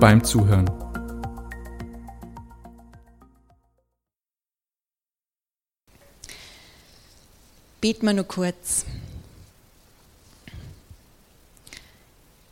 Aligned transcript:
beim 0.00 0.24
Zuhören. 0.24 0.68
Beten 7.80 8.06
wir 8.06 8.14
nur 8.14 8.24
kurz. 8.24 8.86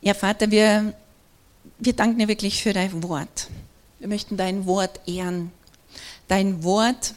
Ja, 0.01 0.13
Vater, 0.13 0.49
wir, 0.49 0.93
wir 1.79 1.93
danken 1.93 2.19
dir 2.19 2.27
wirklich 2.27 2.63
für 2.63 2.73
dein 2.73 3.03
Wort. 3.03 3.49
Wir 3.99 4.07
möchten 4.07 4.37
dein 4.37 4.65
Wort 4.65 4.99
ehren. 5.07 5.51
Dein 6.27 6.63
Wort 6.63 7.15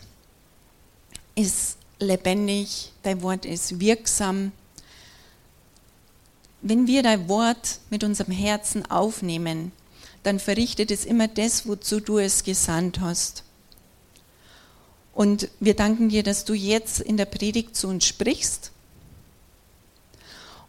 ist 1.34 1.76
lebendig, 1.98 2.92
dein 3.02 3.22
Wort 3.22 3.44
ist 3.44 3.80
wirksam. 3.80 4.52
Wenn 6.60 6.86
wir 6.86 7.02
dein 7.02 7.28
Wort 7.28 7.80
mit 7.90 8.02
unserem 8.02 8.32
Herzen 8.32 8.90
aufnehmen, 8.90 9.72
dann 10.22 10.38
verrichtet 10.38 10.90
es 10.90 11.04
immer 11.04 11.28
das, 11.28 11.66
wozu 11.66 12.00
du 12.00 12.18
es 12.18 12.44
gesandt 12.44 13.00
hast. 13.00 13.44
Und 15.12 15.48
wir 15.60 15.74
danken 15.74 16.08
dir, 16.08 16.22
dass 16.22 16.44
du 16.44 16.54
jetzt 16.54 17.00
in 17.00 17.16
der 17.16 17.26
Predigt 17.26 17.76
zu 17.76 17.88
uns 17.88 18.06
sprichst. 18.06 18.70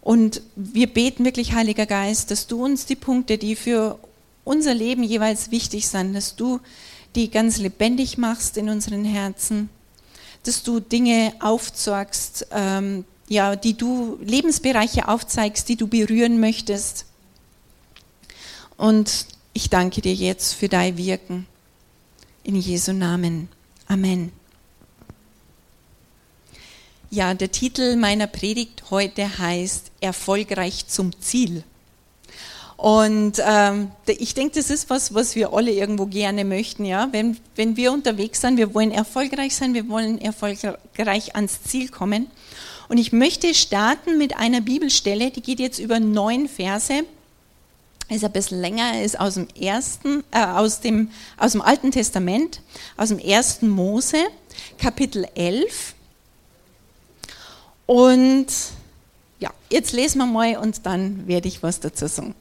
Und 0.02 0.42
wir 0.56 0.88
beten 0.88 1.24
wirklich, 1.24 1.54
Heiliger 1.54 1.86
Geist, 1.86 2.30
dass 2.30 2.48
du 2.48 2.64
uns 2.64 2.86
die 2.86 2.98
Punkte, 2.98 3.38
die 3.38 3.56
für 3.56 3.98
unser 4.44 4.74
Leben 4.74 5.04
jeweils 5.04 5.50
wichtig 5.52 5.88
sind, 5.88 6.14
dass 6.14 6.36
du 6.36 6.60
die 7.16 7.32
ganz 7.32 7.58
lebendig 7.58 8.18
machst 8.18 8.58
in 8.58 8.70
unseren 8.70 9.06
Herzen, 9.06 9.70
dass 10.44 10.64
du 10.64 10.82
Dinge 10.82 11.34
aufzeigst, 11.40 12.48
ähm, 12.52 13.06
ja, 13.30 13.56
die 13.56 13.78
du, 13.78 14.18
Lebensbereiche 14.22 15.08
aufzeigst, 15.08 15.70
die 15.70 15.78
du 15.78 15.88
berühren 15.88 16.42
möchtest. 16.42 17.06
Und 18.76 19.28
ich 19.54 19.70
danke 19.70 20.02
dir 20.02 20.14
jetzt 20.14 20.54
für 20.54 20.68
dein 20.68 20.98
Wirken. 20.98 21.46
In 22.44 22.56
Jesu 22.56 22.92
Namen. 22.92 23.48
Amen. 23.88 24.32
Ja, 27.10 27.34
der 27.36 27.52
Titel 27.52 27.96
meiner 27.96 28.28
Predigt 28.28 28.86
heute 28.90 29.38
heißt 29.38 29.92
Erfolgreich 30.02 30.88
zum 30.88 31.18
Ziel. 31.22 31.64
Und 32.76 33.42
ähm, 33.48 33.92
ich 34.08 34.34
denke, 34.34 34.56
das 34.56 34.70
ist 34.70 34.90
was, 34.90 35.14
was 35.14 35.36
wir 35.36 35.54
alle 35.54 35.72
irgendwo 35.72 36.08
gerne 36.08 36.44
möchten. 36.44 36.84
Ja? 36.84 37.08
Wenn, 37.12 37.38
wenn 37.56 37.78
wir 37.78 37.94
unterwegs 37.94 38.42
sind, 38.42 38.58
wir 38.58 38.74
wollen 38.74 38.92
erfolgreich 38.92 39.56
sein, 39.56 39.74
wir 39.74 39.88
wollen 39.88 40.20
erfolgreich 40.20 41.36
ans 41.36 41.62
Ziel 41.62 41.90
kommen. 41.90 42.28
Und 42.90 42.98
ich 42.98 43.14
möchte 43.14 43.54
starten 43.54 44.18
mit 44.18 44.36
einer 44.36 44.60
Bibelstelle, 44.60 45.32
die 45.32 45.42
geht 45.42 45.60
jetzt 45.60 45.80
über 45.80 46.00
neun 46.00 46.50
Verse. 46.50 47.06
Ist 48.10 48.24
ein 48.24 48.32
bisschen 48.32 48.60
länger, 48.60 49.02
ist 49.02 49.20
aus 49.20 49.36
dem 49.36 49.48
ersten, 49.60 50.24
äh, 50.32 50.46
aus 50.46 50.82
dem, 50.82 51.10
aus 51.38 51.54
dem 51.54 51.62
Alten 51.62 51.92
Testament, 51.92 52.62
aus 52.98 53.10
dem 53.10 53.20
ersten 53.20 53.70
Mose, 53.70 54.18
Kapitel 54.78 55.28
11. 55.36 55.96
Und 57.86 58.48
ja, 59.40 59.52
jetzt 59.70 59.94
lesen 59.94 60.20
wir 60.20 60.26
mal 60.26 60.58
und 60.58 60.86
dann 60.86 61.28
werde 61.28 61.48
ich 61.48 61.64
was 61.64 61.80
dazu 61.80 62.08
sagen. 62.08 62.36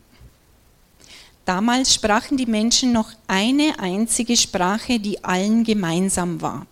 Damals 1.45 1.93
sprachen 1.93 2.37
die 2.37 2.47
Menschen 2.47 2.93
noch 2.93 3.11
eine 3.27 3.79
einzige 3.79 4.37
Sprache, 4.37 5.01
die 5.01 5.25
allen 5.25 5.65
gemeinsam 5.65 6.41
war. 6.41 6.67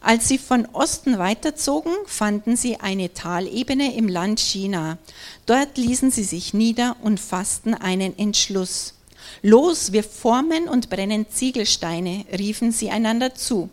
Als 0.00 0.28
sie 0.28 0.38
von 0.38 0.66
Osten 0.66 1.18
weiterzogen, 1.18 1.92
fanden 2.06 2.56
sie 2.56 2.78
eine 2.78 3.12
Talebene 3.12 3.96
im 3.96 4.08
Land 4.08 4.40
China. 4.40 4.98
Dort 5.46 5.76
ließen 5.76 6.10
sie 6.10 6.24
sich 6.24 6.54
nieder 6.54 6.96
und 7.02 7.18
fassten 7.18 7.74
einen 7.74 8.16
Entschluss. 8.18 8.94
Los, 9.42 9.92
wir 9.92 10.04
formen 10.04 10.68
und 10.68 10.90
brennen 10.90 11.26
Ziegelsteine, 11.28 12.24
riefen 12.36 12.72
sie 12.72 12.90
einander 12.90 13.34
zu. 13.34 13.68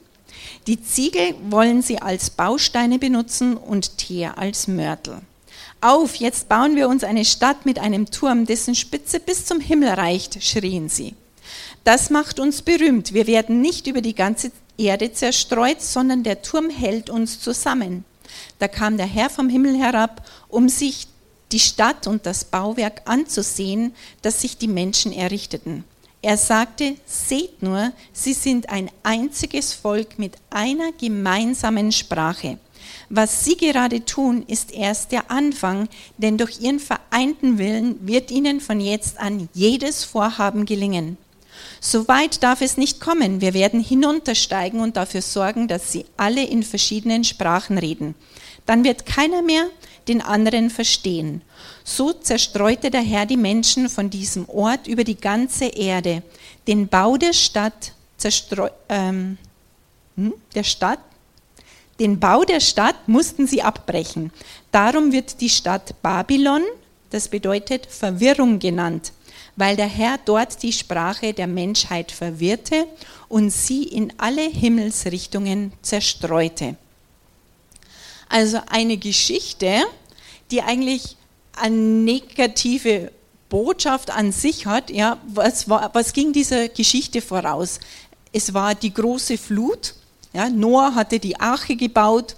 Die 0.68 0.82
Ziegel 0.82 1.36
wollen 1.50 1.82
sie 1.82 2.02
als 2.02 2.30
Bausteine 2.30 3.00
benutzen 3.00 3.56
und 3.56 3.98
Teer 3.98 4.38
als 4.38 4.68
Mörtel. 4.68 5.22
Auf, 5.82 6.16
jetzt 6.16 6.50
bauen 6.50 6.76
wir 6.76 6.90
uns 6.90 7.04
eine 7.04 7.26
Stadt 7.26 7.66
mit 7.66 7.80
einem 7.80 8.10
Turm, 8.10 8.46
dessen 8.46 8.76
Spitze 8.76 9.20
bis 9.20 9.46
zum 9.46 9.60
Himmel 9.60 9.90
reicht, 9.90 10.44
schrien 10.44 10.90
sie. 10.90 11.14
Das 11.84 12.10
macht 12.10 12.40
uns 12.40 12.64
berühmt. 12.64 13.14
Wir 13.14 13.28
werden 13.28 13.62
nicht 13.62 13.86
über 13.86 14.02
die 14.02 14.16
ganze 14.16 14.52
Erde 14.78 15.12
zerstreut, 15.12 15.82
sondern 15.82 16.24
der 16.24 16.42
Turm 16.42 16.70
hält 16.70 17.10
uns 17.10 17.40
zusammen. 17.40 18.06
Da 18.60 18.68
kam 18.68 18.98
der 18.98 19.06
Herr 19.06 19.30
vom 19.30 19.50
Himmel 19.50 19.78
herab, 19.78 20.26
um 20.48 20.70
sich 20.70 21.08
die 21.52 21.60
Stadt 21.60 22.08
und 22.08 22.26
das 22.26 22.44
Bauwerk 22.46 23.04
anzusehen, 23.06 23.94
das 24.22 24.42
sich 24.42 24.58
die 24.58 24.68
Menschen 24.68 25.14
errichteten. 25.14 25.84
Er 26.22 26.38
sagte, 26.38 26.96
seht 27.06 27.62
nur, 27.62 27.92
sie 28.12 28.34
sind 28.34 28.70
ein 28.70 28.90
einziges 29.04 29.74
Volk 29.74 30.18
mit 30.18 30.34
einer 30.50 30.92
gemeinsamen 30.94 31.92
Sprache. 31.92 32.58
Was 33.10 33.46
Sie 33.46 33.58
gerade 33.58 34.06
tun, 34.06 34.44
ist 34.48 34.72
erst 34.72 35.12
der 35.12 35.30
Anfang, 35.30 35.88
denn 36.18 36.38
durch 36.38 36.62
Ihren 36.62 36.80
vereinten 36.80 37.58
Willen 37.58 38.08
wird 38.08 38.32
Ihnen 38.32 38.60
von 38.60 38.80
jetzt 38.80 39.20
an 39.20 39.50
jedes 39.54 40.04
Vorhaben 40.04 40.66
gelingen. 40.66 41.18
So 41.88 42.08
weit 42.08 42.42
darf 42.42 42.62
es 42.62 42.78
nicht 42.78 43.00
kommen. 43.00 43.42
Wir 43.42 43.54
werden 43.54 43.80
hinuntersteigen 43.80 44.80
und 44.80 44.98
dafür 44.98 45.22
sorgen, 45.22 45.68
dass 45.68 45.92
Sie 45.92 46.06
alle 46.18 46.44
in 46.44 46.64
verschiedenen 46.64 47.24
Sprachen 47.24 47.78
reden. 47.78 48.16
Dann 48.66 48.84
wird 48.84 49.06
keiner 49.06 49.44
mehr 49.44 49.68
den 50.08 50.20
anderen 50.20 50.72
verstehen. 50.72 51.44
So 51.84 52.12
zerstreute 52.12 52.90
der 52.90 53.04
Herr 53.04 53.28
die 53.28 53.38
Menschen 53.38 53.88
von 53.88 54.10
diesem 54.10 54.50
Ort 54.50 54.88
über 54.88 55.04
die 55.04 55.16
ganze 55.16 55.66
Erde. 55.66 56.24
Den 56.66 56.88
Bau 56.88 57.18
der 57.18 57.34
Stadt, 57.34 57.94
ähm, 58.90 59.38
hm, 60.16 60.34
der 60.56 60.64
Stadt 60.64 61.00
den 62.00 62.20
Bau 62.20 62.44
der 62.44 62.62
Stadt 62.62 63.08
mussten 63.08 63.46
sie 63.46 63.62
abbrechen. 63.62 64.32
Darum 64.72 65.12
wird 65.12 65.40
die 65.40 65.50
Stadt 65.50 66.02
Babylon, 66.02 66.64
das 67.12 67.28
bedeutet 67.28 67.86
Verwirrung 67.86 68.58
genannt, 68.58 69.14
weil 69.56 69.76
der 69.76 69.88
Herr 69.88 70.18
dort 70.26 70.62
die 70.64 70.74
Sprache 70.74 71.34
der 71.34 71.48
Menschheit 71.48 72.12
verwirrte 72.12 72.88
und 73.28 73.50
sie 73.50 73.84
in 73.84 74.14
alle 74.18 74.44
Himmelsrichtungen 74.44 75.72
zerstreute. 75.82 76.76
Also 78.28 78.60
eine 78.70 78.98
Geschichte, 78.98 79.84
die 80.52 80.62
eigentlich 80.62 81.16
eine 81.54 81.76
negative 81.76 83.12
Botschaft 83.50 84.12
an 84.12 84.32
sich 84.32 84.66
hat. 84.66 84.90
Ja, 84.90 85.18
was, 85.28 85.70
war, 85.70 85.90
was 85.94 86.12
ging 86.12 86.34
dieser 86.34 86.68
Geschichte 86.68 87.22
voraus? 87.22 87.80
Es 88.34 88.54
war 88.54 88.76
die 88.76 88.94
große 88.94 89.38
Flut, 89.38 89.96
ja, 90.34 90.50
Noah 90.50 90.94
hatte 90.96 91.18
die 91.18 91.40
Arche 91.40 91.78
gebaut 91.78 92.36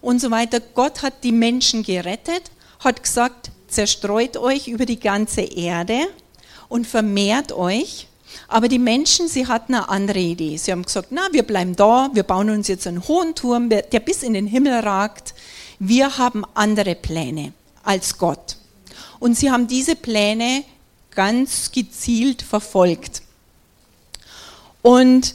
und 0.00 0.20
so 0.20 0.30
weiter. 0.30 0.60
Gott 0.60 1.02
hat 1.02 1.24
die 1.24 1.32
Menschen 1.32 1.82
gerettet, 1.82 2.42
hat 2.78 3.02
gesagt, 3.02 3.50
zerstreut 3.66 4.36
euch 4.36 4.68
über 4.68 4.86
die 4.86 5.00
ganze 5.00 5.40
Erde 5.40 6.06
und 6.70 6.86
vermehrt 6.86 7.52
euch. 7.52 8.06
Aber 8.48 8.68
die 8.68 8.78
Menschen, 8.78 9.28
sie 9.28 9.46
hatten 9.46 9.74
eine 9.74 9.90
andere 9.90 10.20
Idee. 10.20 10.56
Sie 10.56 10.72
haben 10.72 10.84
gesagt, 10.84 11.08
na, 11.10 11.28
wir 11.32 11.42
bleiben 11.42 11.76
da, 11.76 12.08
wir 12.14 12.22
bauen 12.22 12.48
uns 12.48 12.68
jetzt 12.68 12.86
einen 12.86 13.06
hohen 13.06 13.34
Turm, 13.34 13.68
der 13.68 13.82
bis 13.82 14.22
in 14.22 14.32
den 14.32 14.46
Himmel 14.46 14.72
ragt. 14.80 15.34
Wir 15.78 16.16
haben 16.16 16.44
andere 16.54 16.94
Pläne 16.94 17.52
als 17.82 18.16
Gott. 18.16 18.56
Und 19.18 19.36
sie 19.36 19.50
haben 19.50 19.66
diese 19.66 19.96
Pläne 19.96 20.64
ganz 21.10 21.72
gezielt 21.72 22.40
verfolgt. 22.40 23.22
Und 24.82 25.34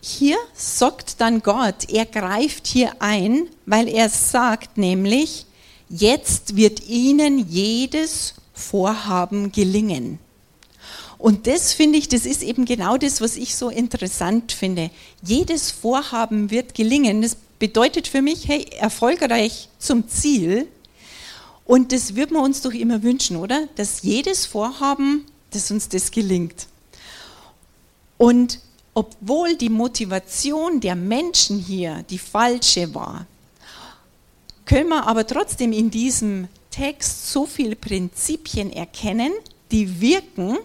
hier 0.00 0.36
sagt 0.54 1.20
dann 1.20 1.42
Gott, 1.42 1.88
er 1.88 2.06
greift 2.06 2.66
hier 2.66 2.92
ein, 2.98 3.46
weil 3.66 3.88
er 3.88 4.08
sagt 4.08 4.78
nämlich, 4.78 5.46
jetzt 5.88 6.56
wird 6.56 6.88
ihnen 6.88 7.38
jedes 7.38 8.34
Vorhaben 8.62 9.52
gelingen. 9.52 10.18
Und 11.18 11.46
das 11.46 11.72
finde 11.72 11.98
ich, 11.98 12.08
das 12.08 12.26
ist 12.26 12.42
eben 12.42 12.64
genau 12.64 12.96
das, 12.96 13.20
was 13.20 13.36
ich 13.36 13.54
so 13.54 13.68
interessant 13.68 14.52
finde. 14.52 14.90
Jedes 15.22 15.70
Vorhaben 15.70 16.50
wird 16.50 16.74
gelingen. 16.74 17.22
Das 17.22 17.36
bedeutet 17.58 18.08
für 18.08 18.22
mich, 18.22 18.48
hey, 18.48 18.66
erfolgreich 18.78 19.68
zum 19.78 20.08
Ziel. 20.08 20.66
Und 21.64 21.92
das 21.92 22.16
würden 22.16 22.36
wir 22.36 22.42
uns 22.42 22.62
doch 22.62 22.72
immer 22.72 23.02
wünschen, 23.02 23.36
oder? 23.36 23.68
Dass 23.76 24.02
jedes 24.02 24.46
Vorhaben 24.46 25.26
dass 25.52 25.70
uns 25.70 25.88
das 25.88 26.10
gelingt. 26.10 26.66
Und 28.18 28.58
obwohl 28.94 29.56
die 29.56 29.68
Motivation 29.68 30.80
der 30.80 30.96
Menschen 30.96 31.58
hier 31.58 32.04
die 32.10 32.18
falsche 32.18 32.94
war, 32.94 33.26
können 34.64 34.90
wir 34.90 35.06
aber 35.06 35.26
trotzdem 35.26 35.72
in 35.72 35.90
diesem 35.90 36.48
Text 36.72 37.30
so 37.30 37.46
viele 37.46 37.76
Prinzipien 37.76 38.72
erkennen, 38.72 39.32
die 39.70 40.00
wirken, 40.00 40.58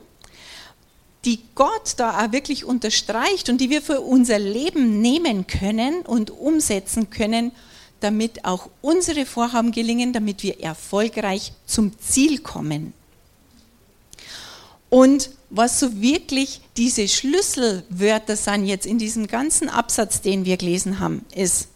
die 1.26 1.40
Gott 1.54 1.94
da 1.98 2.26
auch 2.26 2.32
wirklich 2.32 2.66
unterstreicht 2.66 3.50
und 3.50 3.62
die 3.62 3.70
wir 3.70 3.84
für 3.84 4.02
unser 4.02 4.40
Leben 4.40 5.02
nehmen 5.02 5.46
können 5.46 6.02
und 6.02 6.32
umsetzen 6.32 7.12
können, 7.12 7.52
damit 8.00 8.46
auch 8.46 8.70
unsere 8.82 9.26
Vorhaben 9.26 9.72
gelingen, 9.72 10.14
damit 10.14 10.42
wir 10.42 10.62
erfolgreich 10.62 11.54
zum 11.66 12.00
Ziel 12.00 12.40
kommen. 12.40 12.94
Und 14.90 15.32
was 15.50 15.80
so 15.80 16.02
wirklich 16.02 16.62
diese 16.78 17.08
Schlüsselwörter 17.08 18.36
sind 18.36 18.66
jetzt 18.66 18.86
in 18.86 18.98
diesem 18.98 19.28
ganzen 19.28 19.70
Absatz, 19.70 20.22
den 20.22 20.46
wir 20.46 20.58
gelesen 20.58 21.00
haben, 21.00 21.26
ist 21.36 21.68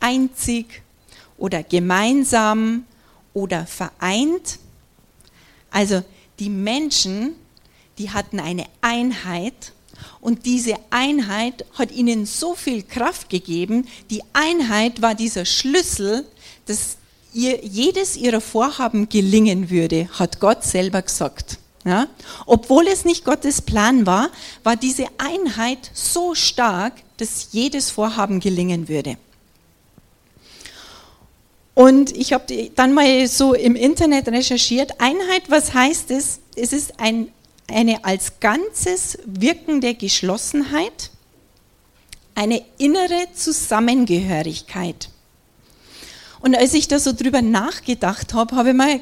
einzig 0.00 0.82
oder 1.36 1.62
gemeinsam 1.62 2.84
oder 3.34 3.66
vereint. 3.66 4.58
Also 5.70 6.02
die 6.38 6.48
Menschen, 6.48 7.34
die 7.98 8.10
hatten 8.10 8.40
eine 8.40 8.64
Einheit 8.80 9.72
und 10.20 10.46
diese 10.46 10.76
Einheit 10.90 11.66
hat 11.74 11.92
ihnen 11.92 12.26
so 12.26 12.54
viel 12.54 12.82
Kraft 12.82 13.28
gegeben. 13.28 13.86
Die 14.10 14.22
Einheit 14.32 15.02
war 15.02 15.14
dieser 15.14 15.44
Schlüssel, 15.44 16.26
dass 16.66 16.96
ihr, 17.34 17.64
jedes 17.64 18.16
ihrer 18.16 18.40
Vorhaben 18.40 19.08
gelingen 19.08 19.68
würde, 19.70 20.08
hat 20.18 20.40
Gott 20.40 20.64
selber 20.64 21.02
gesagt. 21.02 21.58
Ja? 21.84 22.08
Obwohl 22.46 22.86
es 22.86 23.04
nicht 23.04 23.24
Gottes 23.24 23.60
Plan 23.60 24.06
war, 24.06 24.30
war 24.62 24.76
diese 24.76 25.06
Einheit 25.18 25.90
so 25.92 26.34
stark, 26.34 26.94
dass 27.18 27.48
jedes 27.52 27.90
Vorhaben 27.90 28.40
gelingen 28.40 28.88
würde. 28.88 29.16
Und 31.74 32.16
ich 32.16 32.32
habe 32.32 32.70
dann 32.76 32.94
mal 32.94 33.26
so 33.26 33.52
im 33.52 33.74
Internet 33.74 34.28
recherchiert, 34.28 35.00
Einheit, 35.00 35.42
was 35.48 35.74
heißt 35.74 36.10
es? 36.12 36.40
Es 36.54 36.72
ist 36.72 37.00
ein, 37.00 37.28
eine 37.68 38.04
als 38.04 38.38
Ganzes 38.40 39.18
wirkende 39.24 39.94
Geschlossenheit, 39.94 41.10
eine 42.36 42.62
innere 42.78 43.26
Zusammengehörigkeit. 43.34 45.10
Und 46.40 46.54
als 46.54 46.74
ich 46.74 46.86
da 46.86 46.98
so 46.98 47.12
drüber 47.12 47.42
nachgedacht 47.42 48.34
habe, 48.34 48.54
habe 48.54 48.70
ich 48.70 49.00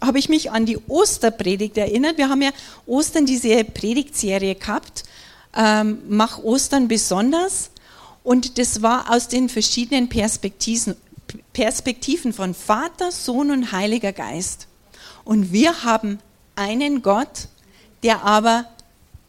habe 0.00 0.18
ich 0.18 0.28
mich 0.28 0.50
an 0.50 0.66
die 0.66 0.78
Osterpredigt 0.88 1.76
erinnert. 1.76 2.18
Wir 2.18 2.28
haben 2.28 2.42
ja 2.42 2.50
Ostern 2.86 3.26
diese 3.26 3.64
Predigtserie 3.64 4.54
gehabt, 4.54 5.04
ähm, 5.56 5.98
Mach 6.08 6.38
Ostern 6.42 6.88
besonders. 6.88 7.70
Und 8.22 8.58
das 8.58 8.82
war 8.82 9.10
aus 9.12 9.28
den 9.28 9.48
verschiedenen 9.48 10.08
Perspektiven, 10.08 10.96
Perspektiven 11.54 12.34
von 12.34 12.52
Vater, 12.52 13.10
Sohn 13.10 13.50
und 13.50 13.72
Heiliger 13.72 14.12
Geist. 14.12 14.66
Und 15.24 15.52
wir 15.52 15.84
haben 15.84 16.18
einen 16.56 17.00
Gott, 17.00 17.48
der 18.02 18.22
aber 18.22 18.66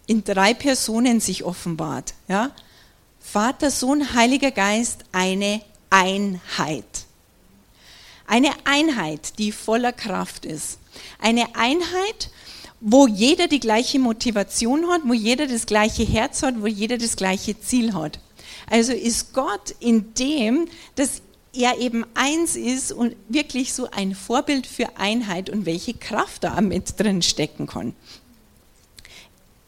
in 0.07 0.23
drei 0.23 0.53
Personen 0.53 1.21
sich 1.21 1.45
offenbart. 1.45 2.13
Ja? 2.27 2.51
Vater, 3.19 3.71
Sohn, 3.71 4.13
Heiliger 4.13 4.51
Geist, 4.51 5.05
eine 5.11 5.61
Einheit. 5.89 7.05
Eine 8.27 8.49
Einheit, 8.65 9.37
die 9.37 9.51
voller 9.51 9.93
Kraft 9.93 10.45
ist. 10.45 10.79
Eine 11.19 11.55
Einheit, 11.55 12.31
wo 12.81 13.07
jeder 13.07 13.47
die 13.47 13.59
gleiche 13.59 13.99
Motivation 13.99 14.89
hat, 14.89 15.01
wo 15.05 15.13
jeder 15.13 15.47
das 15.47 15.65
gleiche 15.65 16.03
Herz 16.03 16.43
hat, 16.43 16.61
wo 16.61 16.67
jeder 16.67 16.97
das 16.97 17.15
gleiche 17.15 17.59
Ziel 17.59 17.93
hat. 17.93 18.19
Also 18.69 18.93
ist 18.93 19.33
Gott 19.33 19.75
in 19.79 20.13
dem, 20.15 20.67
dass 20.95 21.21
er 21.55 21.79
eben 21.79 22.05
eins 22.13 22.55
ist 22.55 22.91
und 22.91 23.15
wirklich 23.29 23.73
so 23.73 23.89
ein 23.91 24.15
Vorbild 24.15 24.67
für 24.67 24.97
Einheit 24.97 25.49
und 25.49 25.65
welche 25.65 25.93
Kraft 25.93 26.43
da 26.43 26.59
mit 26.61 26.99
drin 26.99 27.21
stecken 27.21 27.67
kann. 27.67 27.93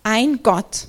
Ein 0.04 0.42
Gott. 0.44 0.88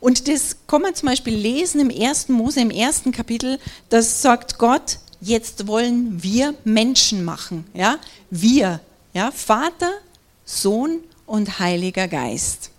Und 0.00 0.26
das 0.26 0.56
kann 0.66 0.82
man 0.82 0.94
zum 0.94 1.08
Beispiel 1.08 1.34
lesen 1.34 1.80
im 1.80 1.90
ersten 1.90 2.32
Mose, 2.32 2.60
im 2.60 2.70
ersten 2.70 3.12
Kapitel, 3.12 3.58
das 3.88 4.20
sagt 4.20 4.58
Gott, 4.58 4.98
jetzt 5.20 5.68
wollen 5.68 6.22
wir 6.22 6.54
Menschen 6.64 7.24
machen. 7.24 7.64
Ja? 7.72 7.98
Wir, 8.30 8.80
ja? 9.14 9.30
Vater, 9.30 9.92
Sohn 10.44 10.98
und 11.26 11.60
Heiliger 11.60 12.08
Geist. 12.08 12.70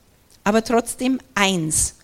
Aber 0.43 0.63
trotzdem 0.63 1.19
eins. 1.33 1.95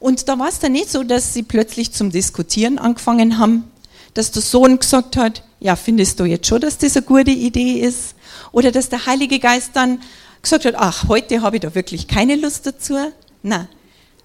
Und 0.00 0.28
da 0.28 0.38
war 0.38 0.48
es 0.48 0.58
dann 0.58 0.72
nicht 0.72 0.90
so, 0.90 1.02
dass 1.02 1.34
sie 1.34 1.42
plötzlich 1.42 1.92
zum 1.92 2.10
Diskutieren 2.10 2.78
angefangen 2.78 3.38
haben, 3.38 3.70
dass 4.14 4.30
der 4.30 4.42
Sohn 4.42 4.78
gesagt 4.78 5.16
hat, 5.16 5.42
ja, 5.60 5.76
findest 5.76 6.20
du 6.20 6.24
jetzt 6.24 6.46
schon, 6.46 6.60
dass 6.60 6.78
das 6.78 6.96
eine 6.96 7.04
gute 7.04 7.30
Idee 7.30 7.80
ist? 7.80 8.14
Oder 8.52 8.70
dass 8.70 8.88
der 8.88 9.06
Heilige 9.06 9.38
Geist 9.38 9.70
dann 9.74 10.00
gesagt 10.40 10.64
hat, 10.64 10.74
ach, 10.76 11.08
heute 11.08 11.42
habe 11.42 11.56
ich 11.56 11.62
da 11.62 11.74
wirklich 11.74 12.06
keine 12.06 12.36
Lust 12.36 12.66
dazu. 12.66 12.96
Na, 13.42 13.68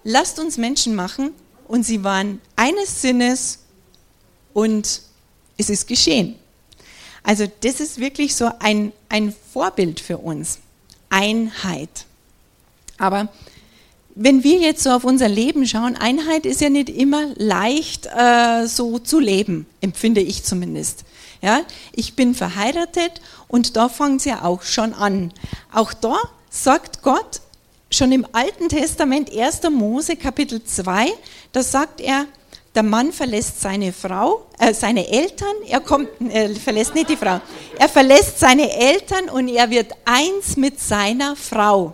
lasst 0.03 0.39
uns 0.39 0.57
Menschen 0.57 0.95
machen. 0.95 1.31
Und 1.67 1.83
sie 1.85 2.03
waren 2.03 2.41
eines 2.55 3.01
Sinnes 3.01 3.59
und 4.53 5.01
es 5.57 5.69
ist 5.69 5.87
geschehen. 5.87 6.35
Also 7.21 7.45
das 7.61 7.79
ist 7.79 7.99
wirklich 7.99 8.35
so 8.35 8.49
ein, 8.59 8.91
ein 9.07 9.33
Vorbild 9.53 9.99
für 9.99 10.17
uns. 10.17 10.59
Einheit. 11.09 12.05
Aber 12.97 13.29
wenn 14.21 14.43
wir 14.43 14.59
jetzt 14.59 14.83
so 14.83 14.89
auf 14.89 15.05
unser 15.05 15.29
Leben 15.29 15.65
schauen, 15.65 15.95
Einheit 15.95 16.45
ist 16.45 16.59
ja 16.59 16.69
nicht 16.69 16.89
immer 16.89 17.27
leicht 17.37 18.05
äh, 18.05 18.67
so 18.67 18.99
zu 18.99 19.17
leben, 19.17 19.65
empfinde 19.79 20.19
ich 20.19 20.43
zumindest. 20.43 21.05
Ja, 21.41 21.61
ich 21.93 22.17
bin 22.17 22.35
verheiratet 22.35 23.21
und 23.47 23.77
da 23.77 23.87
fängt 23.87 24.19
es 24.19 24.25
ja 24.25 24.43
auch 24.43 24.63
schon 24.63 24.93
an. 24.93 25.31
Auch 25.73 25.93
da 25.93 26.17
sagt 26.49 27.01
Gott 27.01 27.39
schon 27.89 28.11
im 28.11 28.27
Alten 28.33 28.67
Testament, 28.67 29.33
1. 29.33 29.61
Mose 29.71 30.17
Kapitel 30.17 30.61
2, 30.61 31.07
da 31.53 31.63
sagt 31.63 32.01
er, 32.01 32.25
der 32.75 32.83
Mann 32.83 33.13
verlässt 33.13 33.61
seine 33.61 33.93
Frau, 33.93 34.45
äh, 34.59 34.73
seine 34.73 35.07
Eltern, 35.07 35.55
er 35.65 35.79
kommt, 35.79 36.09
er 36.29 36.53
verlässt 36.55 36.93
nicht 36.93 37.09
die 37.09 37.15
Frau, 37.15 37.39
er 37.79 37.87
verlässt 37.87 38.37
seine 38.37 38.69
Eltern 38.69 39.29
und 39.29 39.47
er 39.47 39.69
wird 39.69 39.93
eins 40.03 40.57
mit 40.57 40.77
seiner 40.77 41.37
Frau. 41.37 41.93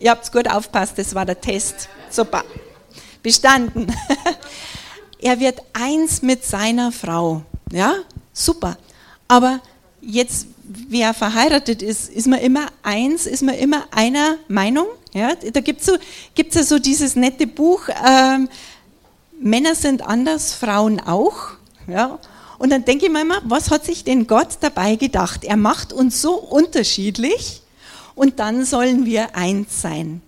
Ihr 0.00 0.10
habt 0.10 0.30
gut 0.32 0.48
aufpasst, 0.48 0.98
das 0.98 1.14
war 1.14 1.26
der 1.26 1.40
Test. 1.40 1.88
Super. 2.10 2.44
Bestanden. 3.22 3.92
er 5.20 5.40
wird 5.40 5.60
eins 5.72 6.22
mit 6.22 6.44
seiner 6.44 6.92
Frau. 6.92 7.42
Ja, 7.72 7.96
super. 8.32 8.78
Aber 9.26 9.60
jetzt, 10.00 10.46
wer 10.62 11.14
verheiratet 11.14 11.82
ist, 11.82 12.10
ist 12.10 12.26
man 12.26 12.38
immer 12.38 12.66
eins, 12.82 13.26
ist 13.26 13.42
man 13.42 13.56
immer 13.56 13.86
einer 13.90 14.36
Meinung. 14.46 14.86
Ja, 15.12 15.34
da 15.34 15.60
gibt 15.60 15.80
es 15.80 15.86
so, 15.86 15.96
gibt's 16.34 16.54
ja 16.54 16.62
so 16.62 16.78
dieses 16.78 17.16
nette 17.16 17.46
Buch, 17.46 17.88
ähm, 18.06 18.48
Männer 19.40 19.74
sind 19.74 20.02
anders, 20.02 20.52
Frauen 20.52 21.00
auch. 21.00 21.50
Ja? 21.86 22.18
Und 22.58 22.70
dann 22.70 22.84
denke 22.84 23.06
ich 23.06 23.12
mir 23.12 23.22
immer, 23.22 23.40
was 23.44 23.70
hat 23.70 23.84
sich 23.84 24.04
denn 24.04 24.26
Gott 24.26 24.58
dabei 24.60 24.96
gedacht? 24.96 25.44
Er 25.44 25.56
macht 25.56 25.92
uns 25.92 26.20
so 26.20 26.34
unterschiedlich 26.34 27.62
und 28.18 28.40
dann 28.40 28.64
sollen 28.64 29.06
wir 29.06 29.36
eins 29.36 29.80
sein. 29.80 30.20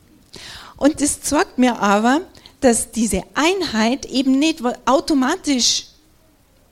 Und 0.76 1.02
das 1.02 1.20
zeigt 1.20 1.59
mir 1.59 1.80
aber, 1.80 2.20
dass 2.61 2.92
diese 2.92 3.23
Einheit 3.35 4.06
eben 4.06 4.38
nicht 4.38 4.62
automatisch 4.87 5.87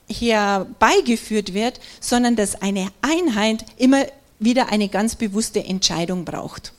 herbeigeführt 0.07 1.53
wird, 1.53 1.79
sondern 1.99 2.35
dass 2.35 2.61
eine 2.61 2.87
Einheit 3.01 3.65
immer 3.77 4.05
wieder 4.39 4.69
eine 4.71 4.87
ganz 4.87 5.15
bewusste 5.15 5.63
Entscheidung 5.63 6.23
braucht. 6.25 6.73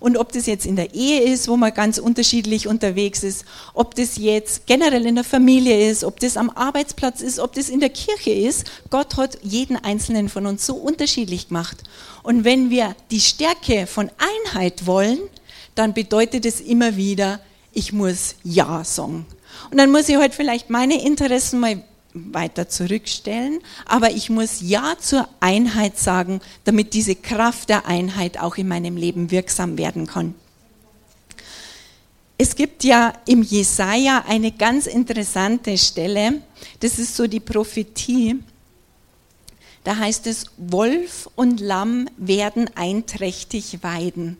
Und 0.00 0.16
ob 0.16 0.32
das 0.32 0.46
jetzt 0.46 0.64
in 0.64 0.76
der 0.76 0.94
Ehe 0.94 1.22
ist, 1.22 1.46
wo 1.46 1.58
man 1.58 1.74
ganz 1.74 1.98
unterschiedlich 1.98 2.66
unterwegs 2.66 3.22
ist, 3.22 3.44
ob 3.74 3.94
das 3.94 4.16
jetzt 4.16 4.66
generell 4.66 5.06
in 5.06 5.14
der 5.14 5.24
Familie 5.24 5.88
ist, 5.90 6.04
ob 6.04 6.18
das 6.18 6.38
am 6.38 6.48
Arbeitsplatz 6.50 7.20
ist, 7.20 7.38
ob 7.38 7.52
das 7.52 7.68
in 7.68 7.80
der 7.80 7.90
Kirche 7.90 8.30
ist, 8.30 8.70
Gott 8.88 9.18
hat 9.18 9.38
jeden 9.42 9.76
einzelnen 9.76 10.30
von 10.30 10.46
uns 10.46 10.64
so 10.64 10.74
unterschiedlich 10.74 11.48
gemacht. 11.48 11.76
Und 12.22 12.44
wenn 12.44 12.70
wir 12.70 12.96
die 13.10 13.20
Stärke 13.20 13.86
von 13.86 14.10
Einheit 14.46 14.86
wollen, 14.86 15.18
dann 15.74 15.92
bedeutet 15.92 16.46
es 16.46 16.60
immer 16.60 16.96
wieder, 16.96 17.38
ich 17.72 17.92
muss 17.92 18.36
Ja 18.42 18.82
sagen. 18.84 19.26
Und 19.70 19.78
dann 19.78 19.92
muss 19.92 20.08
ich 20.08 20.16
halt 20.16 20.34
vielleicht 20.34 20.70
meine 20.70 21.04
Interessen 21.04 21.60
mal 21.60 21.82
weiter 22.14 22.68
zurückstellen, 22.68 23.60
aber 23.86 24.10
ich 24.10 24.30
muss 24.30 24.60
Ja 24.60 24.96
zur 24.98 25.28
Einheit 25.40 25.98
sagen, 25.98 26.40
damit 26.64 26.94
diese 26.94 27.14
Kraft 27.14 27.68
der 27.68 27.86
Einheit 27.86 28.38
auch 28.38 28.56
in 28.56 28.68
meinem 28.68 28.96
Leben 28.96 29.30
wirksam 29.30 29.78
werden 29.78 30.06
kann. 30.06 30.34
Es 32.36 32.56
gibt 32.56 32.84
ja 32.84 33.12
im 33.26 33.42
Jesaja 33.42 34.24
eine 34.26 34.50
ganz 34.50 34.86
interessante 34.86 35.76
Stelle, 35.76 36.40
das 36.80 36.98
ist 36.98 37.14
so 37.14 37.26
die 37.26 37.38
Prophetie. 37.38 38.36
Da 39.84 39.96
heißt 39.96 40.26
es, 40.26 40.46
Wolf 40.56 41.28
und 41.36 41.60
Lamm 41.60 42.08
werden 42.16 42.70
einträchtig 42.74 43.82
weiden. 43.82 44.36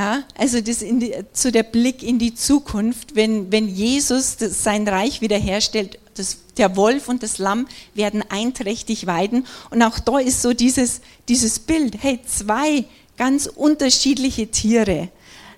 Ja, 0.00 0.22
also 0.34 0.62
das 0.62 0.78
die, 0.78 1.12
zu 1.34 1.52
der 1.52 1.62
Blick 1.62 2.02
in 2.02 2.18
die 2.18 2.34
Zukunft, 2.34 3.16
wenn, 3.16 3.52
wenn 3.52 3.68
Jesus 3.68 4.38
das, 4.38 4.64
sein 4.64 4.88
Reich 4.88 5.20
wiederherstellt, 5.20 5.98
das, 6.14 6.38
der 6.56 6.74
Wolf 6.74 7.06
und 7.10 7.22
das 7.22 7.36
Lamm 7.36 7.66
werden 7.92 8.24
einträchtig 8.30 9.06
weiden. 9.06 9.46
Und 9.68 9.82
auch 9.82 9.98
da 9.98 10.18
ist 10.18 10.40
so 10.40 10.54
dieses, 10.54 11.02
dieses 11.28 11.58
Bild, 11.58 11.98
hey, 12.00 12.18
zwei 12.24 12.86
ganz 13.18 13.44
unterschiedliche 13.44 14.46
Tiere. 14.46 15.10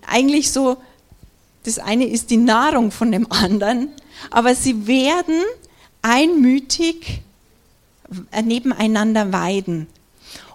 Eigentlich 0.08 0.50
so, 0.50 0.76
das 1.62 1.78
eine 1.78 2.08
ist 2.08 2.30
die 2.30 2.36
Nahrung 2.36 2.90
von 2.90 3.12
dem 3.12 3.30
anderen, 3.30 3.90
aber 4.32 4.56
sie 4.56 4.88
werden 4.88 5.40
einmütig 6.02 7.20
nebeneinander 8.42 9.32
weiden. 9.32 9.86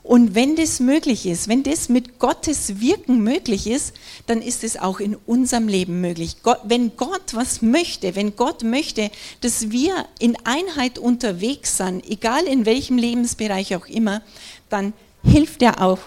Und 0.07 0.35
wenn 0.35 0.55
das 0.55 0.79
möglich 0.79 1.25
ist, 1.25 1.49
wenn 1.49 1.63
das 1.63 1.89
mit 1.89 2.17
Gottes 2.17 2.79
Wirken 2.79 3.23
möglich 3.23 3.67
ist, 3.67 3.93
dann 4.25 4.41
ist 4.41 4.63
es 4.63 4.77
auch 4.77 5.01
in 5.01 5.17
unserem 5.25 5.67
Leben 5.67 5.99
möglich. 5.99 6.37
Gott, 6.43 6.61
wenn 6.63 6.95
Gott 6.95 7.33
was 7.33 7.61
möchte, 7.61 8.15
wenn 8.15 8.37
Gott 8.37 8.63
möchte, 8.63 9.11
dass 9.41 9.69
wir 9.69 10.05
in 10.17 10.37
Einheit 10.45 10.97
unterwegs 10.97 11.75
sind, 11.75 12.09
egal 12.09 12.45
in 12.45 12.65
welchem 12.65 12.97
Lebensbereich 12.97 13.75
auch 13.75 13.85
immer, 13.87 14.21
dann 14.69 14.93
hilft 15.25 15.61
er 15.61 15.81
auch 15.81 15.99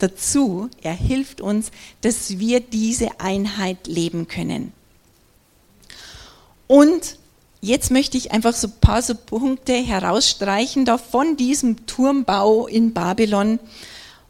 dazu, 0.00 0.68
er 0.82 0.94
hilft 0.94 1.40
uns, 1.40 1.70
dass 2.00 2.40
wir 2.40 2.58
diese 2.58 3.20
Einheit 3.20 3.86
leben 3.86 4.26
können. 4.26 4.72
Und 6.66 7.18
Jetzt 7.64 7.90
möchte 7.90 8.18
ich 8.18 8.30
einfach 8.30 8.52
so 8.52 8.68
ein 8.68 8.78
paar 8.78 9.00
so 9.00 9.14
Punkte 9.14 9.72
herausstreichen 9.72 10.84
da 10.84 10.98
von 10.98 11.38
diesem 11.38 11.86
Turmbau 11.86 12.66
in 12.66 12.92
Babylon, 12.92 13.58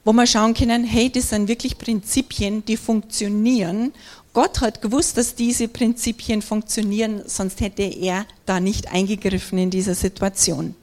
wo 0.04 0.12
wir 0.12 0.28
schauen 0.28 0.54
können, 0.54 0.84
hey, 0.84 1.10
das 1.10 1.30
sind 1.30 1.48
wirklich 1.48 1.76
Prinzipien, 1.76 2.64
die 2.64 2.76
funktionieren. 2.76 3.92
Gott 4.34 4.60
hat 4.60 4.80
gewusst, 4.80 5.16
dass 5.16 5.34
diese 5.34 5.66
Prinzipien 5.66 6.42
funktionieren, 6.42 7.22
sonst 7.26 7.60
hätte 7.60 7.82
er 7.82 8.24
da 8.46 8.60
nicht 8.60 8.92
eingegriffen 8.92 9.58
in 9.58 9.70
dieser 9.70 9.96
Situation. 9.96 10.76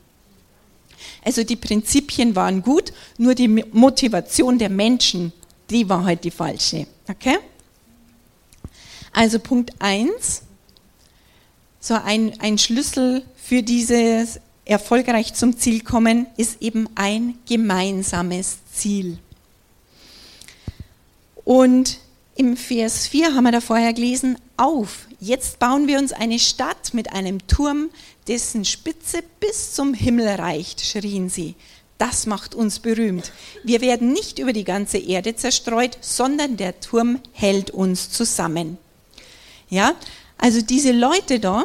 Also 1.24 1.46
die 1.46 1.55
Prinzipien 1.55 2.36
waren 2.36 2.63
gut, 2.63 2.91
nur 3.17 3.34
die 3.34 3.48
Motivation 3.48 4.60
der 4.60 4.70
Menschen, 4.70 5.31
die 5.70 5.88
war 5.88 6.03
halt 6.03 6.25
die 6.25 6.31
falsche. 6.31 6.86
Okay? 7.08 7.38
Also 9.13 9.39
Punkt 9.39 9.72
1 9.79 10.41
so 11.81 11.95
ein, 11.95 12.39
ein 12.39 12.57
Schlüssel 12.57 13.23
für 13.35 13.63
dieses 13.63 14.39
erfolgreich 14.63 15.33
zum 15.33 15.57
Ziel 15.57 15.81
kommen, 15.81 16.27
ist 16.38 16.61
eben 16.61 16.88
ein 16.95 17.38
gemeinsames 17.47 18.59
Ziel. 18.71 19.17
Und 21.43 21.97
im 22.35 22.55
Vers 22.55 23.07
4 23.07 23.35
haben 23.35 23.43
wir 23.43 23.51
da 23.51 23.59
vorher 23.61 23.93
gelesen, 23.93 24.38
auf, 24.55 25.07
jetzt 25.19 25.59
bauen 25.59 25.88
wir 25.88 25.97
uns 25.97 26.13
eine 26.13 26.39
Stadt 26.39 26.93
mit 26.93 27.11
einem 27.11 27.45
Turm, 27.47 27.89
dessen 28.27 28.63
Spitze 28.63 29.23
bis 29.39 29.73
zum 29.73 29.93
Himmel 29.93 30.27
reicht, 30.27 30.81
schrien 30.81 31.29
sie. 31.29 31.55
Das 31.97 32.25
macht 32.25 32.55
uns 32.55 32.79
berühmt. 32.79 33.31
Wir 33.63 33.81
werden 33.81 34.13
nicht 34.13 34.39
über 34.39 34.53
die 34.53 34.63
ganze 34.63 34.97
Erde 34.97 35.35
zerstreut, 35.35 35.97
sondern 36.01 36.57
der 36.57 36.79
Turm 36.79 37.19
hält 37.31 37.71
uns 37.71 38.09
zusammen. 38.11 38.77
Ja, 39.69 39.95
also 40.41 40.62
diese 40.62 40.91
Leute 40.91 41.39
da, 41.39 41.63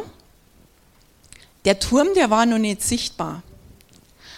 der 1.65 1.79
Turm, 1.79 2.07
der 2.15 2.29
war 2.29 2.45
noch 2.45 2.59
nicht 2.59 2.81
sichtbar. 2.81 3.43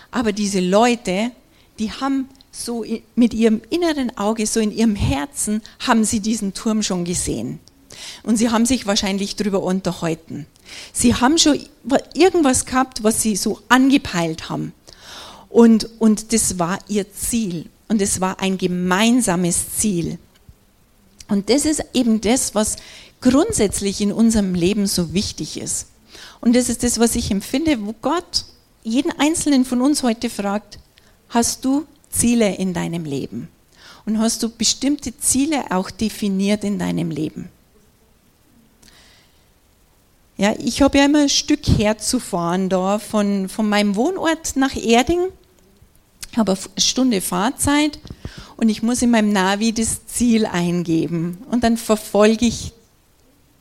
Aber 0.10 0.32
diese 0.32 0.62
Leute, 0.62 1.32
die 1.78 1.92
haben 1.92 2.30
so 2.52 2.84
mit 3.16 3.34
ihrem 3.34 3.62
inneren 3.70 4.18
Auge, 4.18 4.48
so 4.48 4.60
in 4.60 4.72
ihrem 4.72 4.96
Herzen, 4.96 5.62
haben 5.86 6.06
sie 6.06 6.22
diesen 6.22 6.54
Turm 6.54 6.82
schon 6.82 7.04
gesehen. 7.06 7.60
Und 8.24 8.38
sie 8.38 8.50
haben 8.50 8.66
sich 8.66 8.88
wahrscheinlich 8.88 9.36
darüber 9.36 9.62
unterhalten. 9.62 10.48
Sie 10.94 11.14
haben 11.14 11.38
schon 11.38 11.60
irgendwas 12.14 12.66
gehabt, 12.66 13.04
was 13.04 13.22
sie 13.22 13.36
so 13.36 13.62
angepeilt 13.68 14.50
haben. 14.50 14.74
Und, 15.50 15.90
und 16.00 16.32
das 16.32 16.60
war 16.60 16.80
ihr 16.88 17.12
Ziel. 17.12 17.66
Und 17.90 18.02
es 18.02 18.22
war 18.22 18.40
ein 18.40 18.58
gemeinsames 18.58 19.78
Ziel. 19.78 20.18
Und 21.28 21.50
das 21.50 21.66
ist 21.66 21.84
eben 21.94 22.22
das, 22.22 22.56
was 22.56 22.78
grundsätzlich 23.22 24.02
in 24.02 24.12
unserem 24.12 24.54
Leben 24.54 24.88
so 24.88 25.14
wichtig 25.14 25.60
ist. 25.60 25.88
Und 26.42 26.56
das 26.56 26.70
ist 26.70 26.84
das, 26.84 27.00
was 27.00 27.16
ich 27.16 27.32
empfinde, 27.32 27.86
wo 27.86 27.94
Gott 28.02 28.46
jeden 28.84 29.12
Einzelnen 29.20 29.66
von 29.66 29.82
uns 29.82 30.04
heute 30.04 30.30
fragt, 30.30 30.80
hast 31.30 31.66
du 31.66 31.86
Ziele 32.10 32.56
in 32.56 32.74
deinem 32.74 33.06
Leben? 33.06 33.50
Und 34.06 34.20
hast 34.20 34.42
du 34.42 34.50
bestimmte 34.50 35.18
Ziele 35.18 35.72
auch 35.72 35.92
definiert 35.92 36.64
in 36.64 36.80
deinem 36.80 37.12
Leben? 37.12 37.50
Ja, 40.38 40.56
ich 40.58 40.82
habe 40.82 40.98
ja 40.98 41.06
immer 41.06 41.24
ein 41.24 41.30
Stück 41.30 41.68
herzufahren 41.68 42.70
da 42.70 42.98
von, 42.98 43.50
von 43.50 43.68
meinem 43.68 43.98
Wohnort 43.98 44.56
nach 44.56 44.76
Erding. 44.76 45.28
Ich 46.32 46.38
habe 46.38 46.54
eine 46.54 46.82
Stunde 46.82 47.20
Fahrzeit 47.20 48.00
und 48.56 48.70
ich 48.70 48.82
muss 48.82 49.02
in 49.02 49.12
meinem 49.12 49.34
Navi 49.34 49.74
das 49.74 50.06
Ziel 50.08 50.46
eingeben. 50.46 51.40
Und 51.52 51.66
dann 51.66 51.76
verfolge 51.76 52.46
ich 52.46 52.72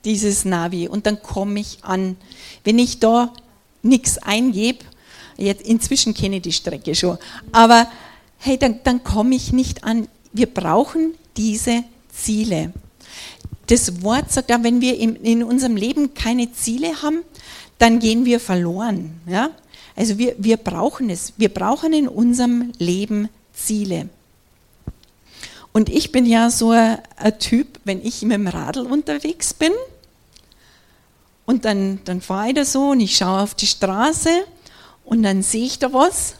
dieses 0.05 0.45
Navi 0.45 0.89
und 0.89 1.07
dann 1.07 1.23
komme 1.23 1.61
ich 1.61 1.79
an. 1.83 2.17
Wenn 2.65 2.79
ich 2.79 3.01
da 3.01 3.33
nichts 3.83 4.19
eingebe, 4.19 4.85
jetzt 5.37 5.63
inzwischen 5.63 6.15
kenne 6.15 6.37
ich 6.37 6.43
die 6.43 6.53
Strecke 6.53 6.95
schon, 6.95 7.19
aber 7.53 7.89
hey, 8.39 8.59
dann, 8.59 8.81
dann 8.85 9.03
komme 9.05 9.35
ich 9.35 9.53
nicht 9.53 9.85
an. 9.85 10.09
Wir 10.33 10.47
brauchen 10.47 11.15
diese 11.37 11.85
Ziele. 12.13 12.73
Das 13.67 14.03
Wort 14.03 14.33
sagt 14.33 14.51
ja, 14.51 14.63
wenn 14.63 14.81
wir 14.81 14.99
in, 14.99 15.17
in 15.17 15.43
unserem 15.43 15.77
Leben 15.77 16.15
keine 16.15 16.53
Ziele 16.53 17.03
haben, 17.03 17.23
dann 17.79 17.99
gehen 17.99 18.25
wir 18.25 18.41
verloren. 18.41 19.21
Ja? 19.27 19.51
Also 19.95 20.19
wir, 20.19 20.35
wir 20.39 20.57
brauchen 20.57 21.11
es. 21.11 21.33
Wir 21.37 21.49
brauchen 21.49 21.93
in 21.93 22.09
unserem 22.09 22.73
Leben 22.79 23.29
Ziele. 23.53 24.09
Und 25.73 25.89
ich 25.89 26.13
bin 26.13 26.27
ja 26.27 26.51
so 26.51 26.71
ein, 26.71 26.99
Typ, 27.39 27.81
wenn 27.85 28.05
ich 28.05 28.23
mit 28.23 28.33
dem 28.33 28.47
Radl 28.49 28.87
unterwegs 28.87 29.55
bin 29.55 29.73
und 31.47 31.65
dann, 31.65 32.01
dann 32.05 32.21
fahre 32.21 32.49
ich 32.49 32.55
da 32.55 32.65
so 32.65 32.91
und 32.91 33.01
ich 33.01 33.17
schaue 33.17 33.43
auf 33.43 33.55
die 33.55 33.67
Straße 33.67 34.31
und 35.05 35.23
dann 35.23 35.43
sehe 35.43 35.65
ich 35.65 35.79
da 35.79 35.93
was, 35.93 36.35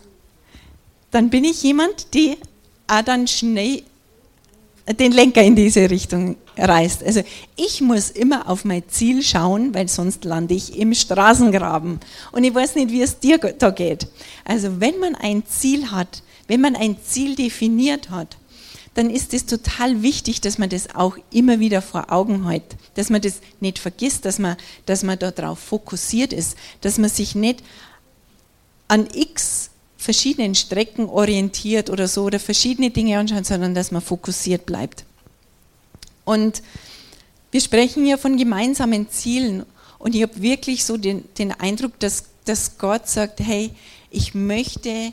dann 1.11 1.31
bin 1.31 1.45
ich 1.45 1.63
jemand, 1.63 2.07
auch 2.87 3.03
dann 3.03 3.27
schnell 3.27 3.83
den 4.99 5.13
Lenker 5.13 5.43
in 5.43 5.55
diese 5.55 5.89
Richtung 5.91 6.37
reißt. 6.57 7.05
Also 7.05 7.23
ich 7.57 7.81
muss 7.81 8.11
immer 8.11 8.49
auf 8.49 8.65
mein 8.65 8.83
Ziel 8.89 9.23
schauen, 9.23 9.75
weil 9.75 9.89
sonst 9.89 10.25
lande 10.25 10.55
ich 10.55 10.79
im 10.79 10.95
Straßengraben. 10.95 12.01
Und 12.33 12.45
ich 12.45 12.55
weiß 12.55 12.75
nicht, 12.75 12.91
wie 12.91 13.03
es 13.03 13.19
dir 13.19 13.39
da 13.39 13.71
geht. 13.71 14.09
Also 14.45 14.81
wenn 14.81 14.99
man 14.99 15.15
ein 15.15 15.45
Ziel 15.47 15.91
hat, 15.91 16.23
wenn 16.47 16.61
man 16.61 16.75
ein 16.75 16.97
Ziel 17.05 17.37
definiert 17.37 18.11
hat, 18.11 18.37
dann 18.95 19.11
ist 19.11 19.35
es 19.35 19.47
total 19.47 20.03
wichtig, 20.03 20.41
dass 20.41 20.59
man 20.59 20.69
das 20.69 20.95
auch 20.95 21.17
immer 21.31 21.61
wieder 21.61 21.83
vor 21.83 22.13
Augen 22.13 22.47
hat, 22.47 22.63
dass 22.95 23.11
man 23.11 23.21
das 23.21 23.41
nicht 23.61 23.79
vergisst, 23.79 24.25
dass 24.25 24.39
man, 24.39 24.57
dass 24.87 25.03
man 25.03 25.19
darauf 25.19 25.59
fokussiert 25.59 26.33
ist, 26.33 26.57
dass 26.81 26.99
man 26.99 27.11
sich 27.11 27.35
nicht 27.35 27.63
an 28.89 29.07
x 29.13 29.71
verschiedenen 29.97 30.55
Strecken 30.55 31.09
orientiert 31.09 31.91
oder 31.91 32.09
so 32.09 32.25
oder 32.25 32.39
verschiedene 32.39 32.91
Dinge 32.91 33.19
anschaut, 33.19 33.47
sondern 33.47 33.75
dass 33.75 33.91
man 33.91 34.01
fokussiert 34.01 34.65
bleibt. 34.65 35.05
Und 36.25 36.63
wir 37.51 37.61
sprechen 37.61 38.07
ja 38.07 38.17
von 38.17 38.37
gemeinsamen 38.37 39.11
Zielen. 39.11 39.65
Und 39.99 40.15
ich 40.15 40.23
habe 40.23 40.41
wirklich 40.41 40.85
so 40.85 40.97
den, 40.97 41.25
den 41.39 41.53
Eindruck, 41.53 41.99
dass, 41.99 42.25
dass 42.45 42.79
Gott 42.79 43.09
sagt, 43.09 43.41
hey, 43.41 43.71
ich 44.11 44.35
möchte 44.35 45.13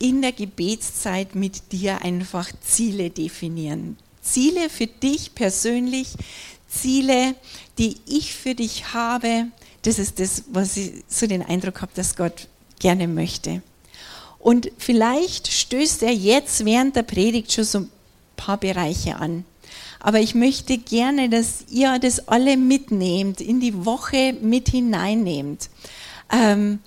in 0.00 0.22
der 0.22 0.32
Gebetszeit 0.32 1.36
mit 1.36 1.72
dir 1.72 2.02
einfach 2.02 2.50
Ziele 2.62 3.10
definieren. 3.10 3.96
Ziele 4.22 4.68
für 4.68 4.86
dich 4.88 5.34
persönlich, 5.34 6.08
Ziele, 6.68 7.34
die 7.78 7.96
ich 8.06 8.34
für 8.34 8.54
dich 8.54 8.92
habe. 8.94 9.46
Das 9.82 9.98
ist 9.98 10.18
das, 10.18 10.44
was 10.50 10.76
ich 10.76 11.04
so 11.06 11.26
den 11.26 11.42
Eindruck 11.42 11.82
habe, 11.82 11.92
dass 11.94 12.16
Gott 12.16 12.48
gerne 12.78 13.06
möchte. 13.06 13.62
Und 14.38 14.72
vielleicht 14.78 15.48
stößt 15.48 16.02
er 16.02 16.12
jetzt 16.12 16.64
während 16.64 16.96
der 16.96 17.02
Predigt 17.02 17.52
schon 17.52 17.64
so 17.64 17.78
ein 17.80 17.90
paar 18.36 18.56
Bereiche 18.56 19.16
an. 19.16 19.44
Aber 20.00 20.20
ich 20.20 20.34
möchte 20.34 20.78
gerne, 20.78 21.28
dass 21.28 21.66
ihr 21.70 21.98
das 21.98 22.26
alle 22.26 22.56
mitnehmt, 22.56 23.42
in 23.42 23.60
die 23.60 23.84
Woche 23.84 24.34
mit 24.40 24.70
hineinnehmt. 24.70 25.68
Ähm, 26.32 26.78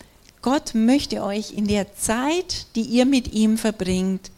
Gott 0.44 0.76
möchte 0.76 1.24
euch 1.24 1.54
in 1.54 1.68
der 1.68 1.96
Zeit, 1.96 2.68
die 2.76 2.82
ihr 2.82 3.06
mit 3.06 3.34
ihm 3.34 3.58
verbringt, 3.58 4.30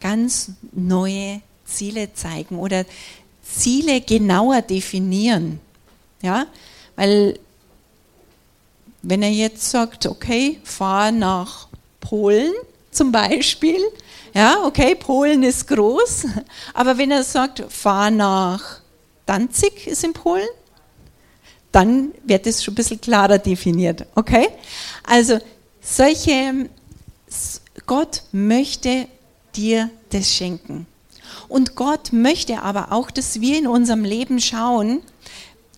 ganz 0.00 0.50
neue 0.72 1.40
Ziele 1.64 2.12
zeigen 2.12 2.58
oder 2.58 2.84
Ziele 3.42 4.00
genauer 4.00 4.60
definieren. 4.60 5.60
Ja, 6.20 6.46
weil 6.96 7.38
wenn 9.02 9.22
er 9.22 9.30
jetzt 9.30 9.70
sagt, 9.70 10.06
okay, 10.06 10.60
fahr 10.64 11.10
nach 11.10 11.68
Polen, 12.00 12.52
zum 12.90 13.10
Beispiel. 13.10 13.80
Ja, 14.34 14.64
okay, 14.64 14.94
Polen 14.94 15.42
ist 15.42 15.66
groß, 15.68 16.26
aber 16.74 16.98
wenn 16.98 17.10
er 17.10 17.22
sagt, 17.22 17.64
fahr 17.68 18.10
nach 18.10 18.80
Danzig, 19.26 19.86
ist 19.86 20.04
in 20.04 20.12
Polen, 20.12 20.48
dann 21.70 22.12
wird 22.24 22.46
es 22.46 22.62
schon 22.62 22.72
ein 22.72 22.76
bisschen 22.76 23.00
klarer 23.00 23.38
definiert. 23.38 24.04
Okay? 24.14 24.48
Also 25.04 25.38
solche, 25.82 26.70
Gott 27.86 28.22
möchte 28.32 29.08
dir 29.54 29.90
das 30.10 30.32
schenken. 30.32 30.86
Und 31.48 31.74
Gott 31.74 32.12
möchte 32.12 32.62
aber 32.62 32.92
auch, 32.92 33.10
dass 33.10 33.40
wir 33.40 33.58
in 33.58 33.66
unserem 33.66 34.04
Leben 34.04 34.40
schauen, 34.40 35.02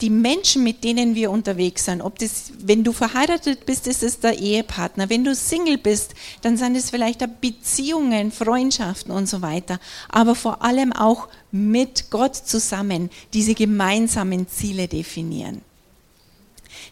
die 0.00 0.10
Menschen, 0.10 0.64
mit 0.64 0.84
denen 0.84 1.14
wir 1.14 1.30
unterwegs 1.30 1.84
sind, 1.84 2.02
ob 2.02 2.18
das, 2.18 2.52
wenn 2.58 2.84
du 2.84 2.92
verheiratet 2.92 3.64
bist, 3.64 3.86
ist 3.86 4.02
es 4.02 4.20
der 4.20 4.38
Ehepartner, 4.38 5.08
wenn 5.08 5.24
du 5.24 5.34
Single 5.34 5.78
bist, 5.78 6.14
dann 6.42 6.56
sind 6.56 6.76
es 6.76 6.90
vielleicht 6.90 7.24
Beziehungen, 7.40 8.32
Freundschaften 8.32 9.12
und 9.12 9.28
so 9.28 9.40
weiter, 9.40 9.78
aber 10.08 10.34
vor 10.34 10.62
allem 10.62 10.92
auch 10.92 11.28
mit 11.52 12.10
Gott 12.10 12.34
zusammen 12.34 13.08
diese 13.32 13.54
gemeinsamen 13.54 14.48
Ziele 14.48 14.88
definieren. 14.88 15.62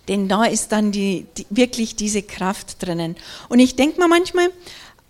Denn 0.08 0.28
da 0.28 0.44
ist 0.44 0.72
dann 0.72 0.92
die, 0.92 1.26
die, 1.36 1.46
wirklich 1.50 1.94
diese 1.96 2.22
Kraft 2.22 2.82
drinnen. 2.82 3.16
Und 3.48 3.60
ich 3.60 3.76
denke 3.76 4.00
mir 4.00 4.08
manchmal, 4.08 4.50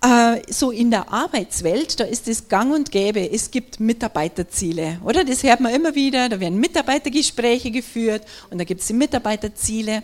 äh, 0.02 0.42
so 0.52 0.70
in 0.70 0.90
der 0.90 1.12
Arbeitswelt, 1.12 2.00
da 2.00 2.04
ist 2.04 2.28
es 2.28 2.49
gang 2.49 2.75
und 2.75 2.90
gäbe, 2.90 3.30
es 3.30 3.50
gibt 3.50 3.80
Mitarbeiterziele, 3.80 4.99
oder? 5.04 5.25
Das 5.25 5.42
hört 5.42 5.61
man 5.61 5.72
immer 5.72 5.94
wieder, 5.94 6.28
da 6.28 6.40
werden 6.40 6.58
Mitarbeitergespräche 6.58 7.70
geführt 7.70 8.22
und 8.50 8.58
da 8.58 8.64
gibt 8.64 8.80
es 8.80 8.88
die 8.88 8.94
Mitarbeiterziele. 8.94 10.02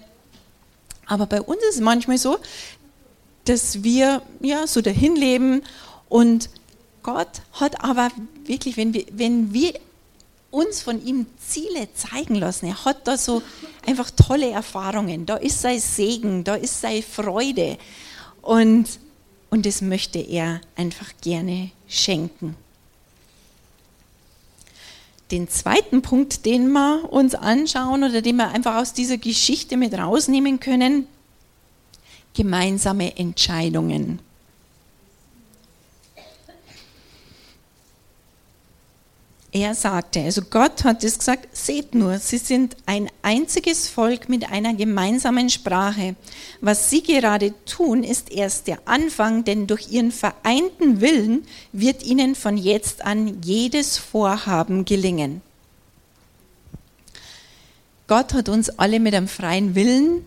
Aber 1.07 1.27
bei 1.27 1.41
uns 1.43 1.63
ist 1.69 1.77
es 1.77 1.81
manchmal 1.81 2.19
so, 2.19 2.39
dass 3.45 3.83
wir 3.83 4.23
ja 4.41 4.67
so 4.67 4.81
dahin 4.81 5.17
leben 5.17 5.63
und 6.09 6.49
Gott 7.03 7.41
hat 7.53 7.83
aber 7.83 8.11
wirklich, 8.45 8.77
wenn 8.77 8.93
wir, 8.93 9.05
wenn 9.13 9.53
wir 9.53 9.73
uns 10.51 10.81
von 10.81 11.05
ihm 11.05 11.27
Ziele 11.39 11.89
zeigen 11.95 12.35
lassen. 12.35 12.67
Er 12.67 12.85
hat 12.85 13.07
da 13.07 13.19
so 13.19 13.43
einfach 13.87 14.11
tolle 14.11 14.51
Erfahrungen. 14.51 15.27
Da 15.27 15.37
ist 15.37 15.61
sein 15.61 15.79
Segen, 15.79 16.45
da 16.45 16.55
ist 16.55 16.81
seine 16.81 17.03
Freude. 17.03 17.77
Und, 18.41 18.87
und 19.51 19.67
das 19.67 19.83
möchte 19.83 20.19
er 20.19 20.61
einfach 20.77 21.13
gerne 21.21 21.71
schenken. 21.87 22.57
Den 25.31 25.49
zweiten 25.49 26.01
Punkt, 26.01 26.47
den 26.47 26.73
wir 26.73 27.13
uns 27.13 27.35
anschauen 27.35 28.03
oder 28.03 28.23
den 28.23 28.37
wir 28.37 28.49
einfach 28.49 28.77
aus 28.77 28.95
dieser 28.95 29.19
Geschichte 29.19 29.77
mit 29.77 29.93
rausnehmen 29.93 30.59
können, 30.59 31.07
gemeinsame 32.33 33.19
Entscheidungen. 33.19 34.21
Er 39.63 39.75
sagte, 39.75 40.21
also 40.21 40.43
Gott 40.43 40.85
hat 40.85 41.05
es 41.05 41.19
gesagt, 41.19 41.57
seht 41.57 41.95
nur, 41.95 42.19
sie 42.19 42.39
sind 42.39 42.77
ein 42.87 43.09
einziges 43.23 43.89
Volk 43.89 44.29
mit 44.29 44.51
einer 44.51 44.75
gemeinsamen 44.75 45.51
Sprache. 45.51 46.17
Was 46.61 46.91
sie 46.91 47.03
gerade 47.03 47.55
tun, 47.65 48.05
ist 48.05 48.31
erst 48.31 48.67
der 48.67 48.81
Anfang, 48.87 49.45
denn 49.45 49.67
durch 49.67 49.91
ihren 49.91 50.13
vereinten 50.13 51.01
Willen 51.01 51.47
wird 51.73 52.05
ihnen 52.05 52.35
von 52.35 52.57
jetzt 52.57 53.05
an 53.05 53.43
jedes 53.43 53.99
Vorhaben 53.99 54.85
gelingen. 54.85 55.43
Gott 58.07 58.33
hat 58.35 58.49
uns 58.49 58.71
alle 58.71 59.01
mit 59.01 59.15
einem 59.15 59.29
freien 59.29 59.75
Willen 59.75 60.25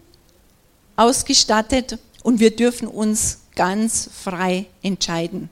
ausgestattet 0.95 1.97
und 2.23 2.39
wir 2.39 2.55
dürfen 2.55 2.87
uns 2.87 3.39
ganz 3.55 4.09
frei 4.13 4.67
entscheiden. 4.83 5.49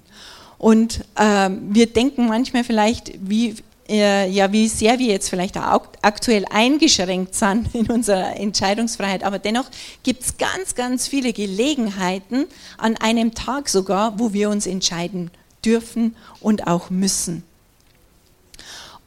Und 0.60 1.06
äh, 1.16 1.50
wir 1.70 1.88
denken 1.88 2.28
manchmal 2.28 2.64
vielleicht, 2.64 3.14
wie, 3.28 3.56
ja, 3.96 4.52
wie 4.52 4.68
sehr 4.68 5.00
wir 5.00 5.08
jetzt 5.08 5.30
vielleicht 5.30 5.58
auch 5.58 5.88
aktuell 6.02 6.46
eingeschränkt 6.50 7.34
sind 7.34 7.74
in 7.74 7.88
unserer 7.90 8.36
Entscheidungsfreiheit. 8.36 9.24
Aber 9.24 9.40
dennoch 9.40 9.66
gibt 10.04 10.24
es 10.24 10.38
ganz, 10.38 10.76
ganz 10.76 11.08
viele 11.08 11.34
Gelegenheiten, 11.34 12.46
an 12.78 12.98
einem 12.98 13.34
Tag 13.34 13.68
sogar, 13.68 14.20
wo 14.20 14.32
wir 14.34 14.50
uns 14.50 14.68
entscheiden 14.68 15.32
dürfen 15.66 16.16
und 16.40 16.68
auch 16.68 16.90
müssen. 16.90 17.44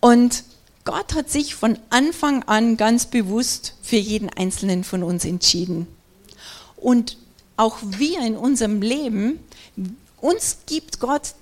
Und 0.00 0.42
Gott 0.84 1.14
hat 1.14 1.30
sich 1.30 1.54
von 1.54 1.78
Anfang 1.90 2.42
an 2.44 2.76
ganz 2.76 3.06
bewusst 3.06 3.76
für 3.82 3.96
jeden 3.96 4.30
Einzelnen 4.30 4.82
von 4.82 5.04
uns 5.04 5.24
entschieden. 5.24 5.86
Und 6.76 7.18
auch 7.56 7.78
wir 7.82 8.20
in 8.26 8.36
unserem 8.36 8.82
Leben, 8.82 9.38
uns 10.20 10.58
gibt 10.66 10.98
Gott 10.98 11.34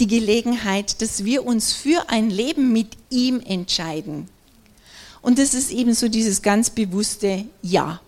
die 0.00 0.06
Gelegenheit, 0.06 1.02
dass 1.02 1.24
wir 1.24 1.44
uns 1.44 1.72
für 1.72 2.08
ein 2.08 2.30
Leben 2.30 2.72
mit 2.72 2.96
ihm 3.10 3.40
entscheiden. 3.40 4.28
Und 5.22 5.38
das 5.38 5.54
ist 5.54 5.70
eben 5.70 5.94
so 5.94 6.08
dieses 6.08 6.42
ganz 6.42 6.70
bewusste 6.70 7.44
Ja. 7.62 8.00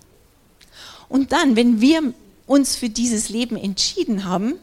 Und 1.09 1.33
dann, 1.33 1.57
wenn 1.57 1.81
wir 1.81 2.15
uns 2.47 2.77
für 2.77 2.89
dieses 2.89 3.29
Leben 3.29 3.57
entschieden 3.57 4.25
haben, 4.25 4.55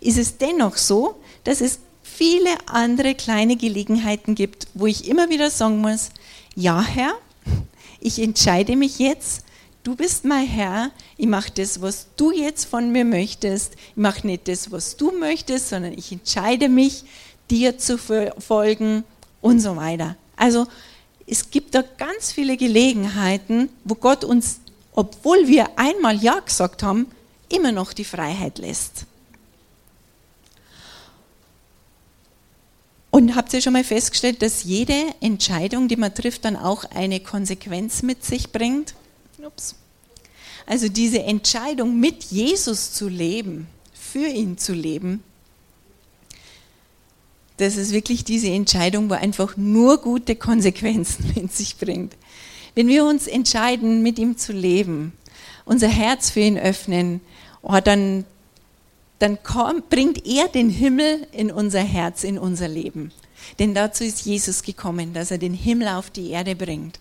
ist 0.00 0.18
es 0.18 0.38
dennoch 0.38 0.76
so, 0.76 1.16
dass 1.44 1.60
es 1.60 1.78
viele 2.02 2.50
andere 2.66 3.14
kleine 3.14 3.56
Gelegenheiten 3.56 4.34
gibt, 4.34 4.66
wo 4.74 4.86
ich 4.86 5.08
immer 5.08 5.30
wieder 5.30 5.50
sagen 5.50 5.78
muss, 5.78 6.10
ja 6.54 6.82
Herr, 6.82 7.12
ich 8.00 8.18
entscheide 8.18 8.76
mich 8.76 8.98
jetzt 8.98 9.44
du 9.82 9.96
bist 9.96 10.24
mein 10.24 10.46
Herr, 10.46 10.90
ich 11.16 11.26
mache 11.26 11.50
das, 11.54 11.80
was 11.80 12.08
du 12.16 12.32
jetzt 12.32 12.64
von 12.66 12.92
mir 12.92 13.04
möchtest. 13.04 13.74
Ich 13.74 13.96
mache 13.96 14.26
nicht 14.26 14.48
das, 14.48 14.70
was 14.70 14.96
du 14.96 15.12
möchtest, 15.12 15.68
sondern 15.70 15.92
ich 15.92 16.12
entscheide 16.12 16.68
mich, 16.68 17.04
dir 17.50 17.78
zu 17.78 17.98
folgen 17.98 19.04
und 19.40 19.60
so 19.60 19.76
weiter. 19.76 20.16
Also 20.36 20.66
es 21.26 21.50
gibt 21.50 21.74
da 21.74 21.82
ganz 21.82 22.32
viele 22.32 22.56
Gelegenheiten, 22.56 23.68
wo 23.84 23.94
Gott 23.94 24.24
uns, 24.24 24.60
obwohl 24.92 25.48
wir 25.48 25.78
einmal 25.78 26.16
Ja 26.16 26.40
gesagt 26.40 26.82
haben, 26.82 27.06
immer 27.48 27.72
noch 27.72 27.92
die 27.92 28.04
Freiheit 28.04 28.58
lässt. 28.58 29.06
Und 33.10 33.34
habt 33.34 33.52
ihr 33.52 33.60
schon 33.60 33.72
mal 33.72 33.82
festgestellt, 33.82 34.40
dass 34.40 34.62
jede 34.62 34.94
Entscheidung, 35.20 35.88
die 35.88 35.96
man 35.96 36.14
trifft, 36.14 36.44
dann 36.44 36.56
auch 36.56 36.84
eine 36.84 37.18
Konsequenz 37.18 38.02
mit 38.02 38.24
sich 38.24 38.52
bringt? 38.52 38.94
Ups. 39.50 39.74
Also 40.66 40.88
diese 40.88 41.22
Entscheidung, 41.22 41.98
mit 41.98 42.24
Jesus 42.24 42.92
zu 42.92 43.08
leben, 43.08 43.66
für 43.92 44.26
ihn 44.26 44.56
zu 44.56 44.72
leben, 44.72 45.22
das 47.56 47.76
ist 47.76 47.92
wirklich 47.92 48.24
diese 48.24 48.48
Entscheidung, 48.48 49.10
wo 49.10 49.14
einfach 49.14 49.56
nur 49.56 49.98
gute 49.98 50.36
Konsequenzen 50.36 51.32
mit 51.34 51.52
sich 51.52 51.76
bringt. 51.76 52.16
Wenn 52.74 52.88
wir 52.88 53.04
uns 53.04 53.26
entscheiden, 53.26 54.02
mit 54.02 54.18
ihm 54.18 54.38
zu 54.38 54.52
leben, 54.52 55.12
unser 55.64 55.88
Herz 55.88 56.30
für 56.30 56.40
ihn 56.40 56.58
öffnen, 56.58 57.20
oh, 57.62 57.78
dann, 57.82 58.24
dann 59.18 59.42
kommt, 59.42 59.90
bringt 59.90 60.24
er 60.26 60.48
den 60.48 60.70
Himmel 60.70 61.26
in 61.32 61.50
unser 61.50 61.80
Herz, 61.80 62.24
in 62.24 62.38
unser 62.38 62.68
Leben. 62.68 63.12
Denn 63.58 63.74
dazu 63.74 64.04
ist 64.04 64.24
Jesus 64.24 64.62
gekommen, 64.62 65.12
dass 65.12 65.30
er 65.30 65.38
den 65.38 65.54
Himmel 65.54 65.88
auf 65.88 66.10
die 66.10 66.30
Erde 66.30 66.54
bringt. 66.54 66.98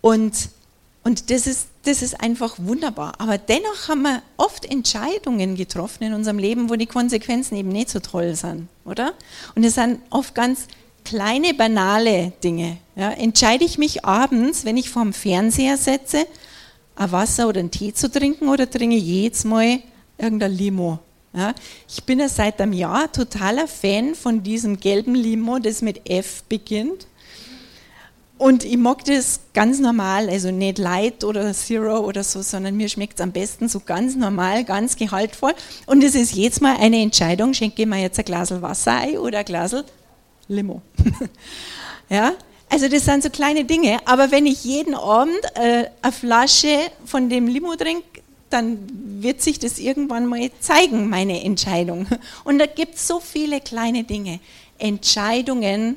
Und, 0.00 0.50
und 1.04 1.30
das, 1.30 1.46
ist, 1.46 1.68
das 1.84 2.02
ist 2.02 2.20
einfach 2.20 2.56
wunderbar. 2.58 3.14
Aber 3.18 3.38
dennoch 3.38 3.88
haben 3.88 4.02
wir 4.02 4.22
oft 4.36 4.64
Entscheidungen 4.64 5.56
getroffen 5.56 6.04
in 6.04 6.14
unserem 6.14 6.38
Leben, 6.38 6.70
wo 6.70 6.76
die 6.76 6.86
Konsequenzen 6.86 7.56
eben 7.56 7.70
nicht 7.70 7.90
so 7.90 8.00
toll 8.00 8.34
sind, 8.34 8.68
oder? 8.84 9.14
Und 9.54 9.64
es 9.64 9.74
sind 9.74 10.00
oft 10.10 10.34
ganz 10.34 10.66
kleine, 11.04 11.54
banale 11.54 12.32
Dinge. 12.42 12.78
Ja, 12.94 13.10
entscheide 13.10 13.64
ich 13.64 13.78
mich 13.78 14.04
abends, 14.04 14.64
wenn 14.64 14.76
ich 14.76 14.90
vorm 14.90 15.12
Fernseher 15.12 15.76
setze, 15.76 16.26
ein 16.96 17.12
Wasser 17.12 17.48
oder 17.48 17.60
einen 17.60 17.70
Tee 17.70 17.94
zu 17.94 18.10
trinken 18.10 18.48
oder 18.48 18.68
trinke 18.68 18.96
ich 18.96 19.04
jedes 19.04 19.44
Mal 19.44 19.80
irgendein 20.18 20.52
Limo? 20.52 20.98
Ja, 21.32 21.54
ich 21.88 22.02
bin 22.04 22.18
ja 22.20 22.28
seit 22.28 22.60
einem 22.60 22.72
Jahr 22.72 23.12
totaler 23.12 23.68
Fan 23.68 24.14
von 24.14 24.42
diesem 24.42 24.80
gelben 24.80 25.14
Limo, 25.14 25.58
das 25.58 25.82
mit 25.82 26.08
F 26.08 26.42
beginnt. 26.48 27.06
Und 28.38 28.64
ich 28.64 28.76
mag 28.76 29.04
das 29.04 29.40
ganz 29.52 29.80
normal, 29.80 30.30
also 30.30 30.52
nicht 30.52 30.78
Light 30.78 31.24
oder 31.24 31.52
Zero 31.52 31.98
oder 31.98 32.22
so, 32.22 32.40
sondern 32.40 32.76
mir 32.76 32.88
schmeckt 32.88 33.18
es 33.18 33.20
am 33.20 33.32
besten 33.32 33.68
so 33.68 33.80
ganz 33.80 34.14
normal, 34.14 34.64
ganz 34.64 34.94
gehaltvoll. 34.94 35.54
Und 35.86 36.04
es 36.04 36.14
ist 36.14 36.34
jetzt 36.34 36.62
mal 36.62 36.76
eine 36.76 37.02
Entscheidung, 37.02 37.52
schenke 37.52 37.82
ich 37.82 37.88
mir 37.88 38.00
jetzt 38.00 38.18
ein 38.18 38.24
Glas 38.24 38.50
Wasser 38.62 38.96
ein 38.96 39.18
oder 39.18 39.40
ein 39.40 39.44
Glas 39.44 39.74
Limo. 40.46 40.82
ja, 42.08 42.32
also 42.70 42.88
das 42.88 43.04
sind 43.04 43.24
so 43.24 43.30
kleine 43.30 43.64
Dinge. 43.64 43.98
Aber 44.04 44.30
wenn 44.30 44.46
ich 44.46 44.62
jeden 44.64 44.94
Abend 44.94 45.34
äh, 45.54 45.86
eine 46.00 46.12
Flasche 46.12 46.78
von 47.04 47.28
dem 47.28 47.48
Limo 47.48 47.74
trinke, 47.74 48.22
dann 48.50 48.78
wird 49.20 49.42
sich 49.42 49.58
das 49.58 49.80
irgendwann 49.80 50.26
mal 50.26 50.48
zeigen, 50.60 51.08
meine 51.08 51.42
Entscheidung. 51.42 52.06
Und 52.44 52.60
da 52.60 52.66
gibt 52.66 52.94
es 52.94 53.08
so 53.08 53.18
viele 53.18 53.60
kleine 53.60 54.04
Dinge. 54.04 54.38
Entscheidungen 54.78 55.96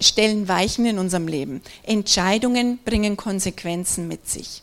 stellen 0.00 0.48
Weichen 0.48 0.86
in 0.86 0.98
unserem 0.98 1.28
Leben. 1.28 1.62
Entscheidungen 1.82 2.78
bringen 2.84 3.16
Konsequenzen 3.16 4.08
mit 4.08 4.28
sich. 4.28 4.62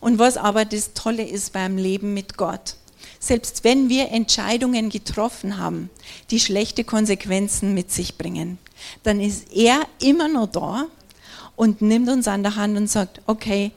Und 0.00 0.18
was 0.18 0.36
aber 0.36 0.64
das 0.64 0.94
Tolle 0.94 1.26
ist 1.26 1.52
beim 1.52 1.76
Leben 1.76 2.14
mit 2.14 2.36
Gott, 2.36 2.76
selbst 3.18 3.64
wenn 3.64 3.88
wir 3.90 4.10
Entscheidungen 4.10 4.88
getroffen 4.88 5.58
haben, 5.58 5.90
die 6.30 6.40
schlechte 6.40 6.84
Konsequenzen 6.84 7.74
mit 7.74 7.92
sich 7.92 8.16
bringen, 8.16 8.58
dann 9.02 9.20
ist 9.20 9.52
er 9.52 9.86
immer 10.02 10.28
noch 10.28 10.46
da 10.46 10.86
und 11.54 11.82
nimmt 11.82 12.08
uns 12.08 12.26
an 12.28 12.42
der 12.42 12.56
Hand 12.56 12.78
und 12.78 12.88
sagt, 12.88 13.20
okay, 13.26 13.72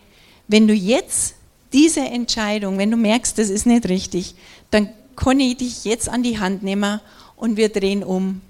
wenn 0.48 0.68
du 0.68 0.74
jetzt 0.74 1.36
diese 1.74 2.02
Entscheidung, 2.02 2.78
wenn 2.78 2.92
du 2.92 2.98
merkst, 2.98 3.38
das 3.38 3.50
ist 3.50 3.66
nicht 3.66 3.90
richtig, 3.90 4.36
dann 4.72 4.90
kann 5.16 5.40
ich 5.40 5.58
dich 5.58 5.84
jetzt 5.84 6.08
an 6.08 6.24
die 6.24 6.40
Hand 6.40 6.64
nehmen 6.64 7.02
und 7.36 7.58
wir 7.58 7.70
drehen 7.70 8.04
um 8.04 8.42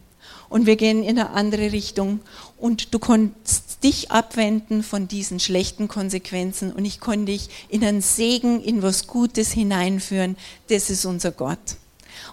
und 0.53 0.67
wir 0.67 0.75
gehen 0.75 1.01
in 1.01 1.17
eine 1.17 1.31
andere 1.31 1.71
Richtung 1.71 2.19
und 2.59 2.93
du 2.93 2.99
kannst 2.99 3.83
dich 3.83 4.11
abwenden 4.11 4.83
von 4.83 5.07
diesen 5.07 5.39
schlechten 5.39 5.87
Konsequenzen 5.87 6.71
und 6.71 6.85
ich 6.85 6.99
kann 6.99 7.25
dich 7.25 7.49
in 7.69 7.83
einen 7.83 8.03
Segen, 8.03 8.61
in 8.61 8.83
was 8.83 9.07
Gutes 9.07 9.51
hineinführen. 9.51 10.37
Das 10.67 10.91
ist 10.91 11.05
unser 11.05 11.31
Gott. 11.31 11.57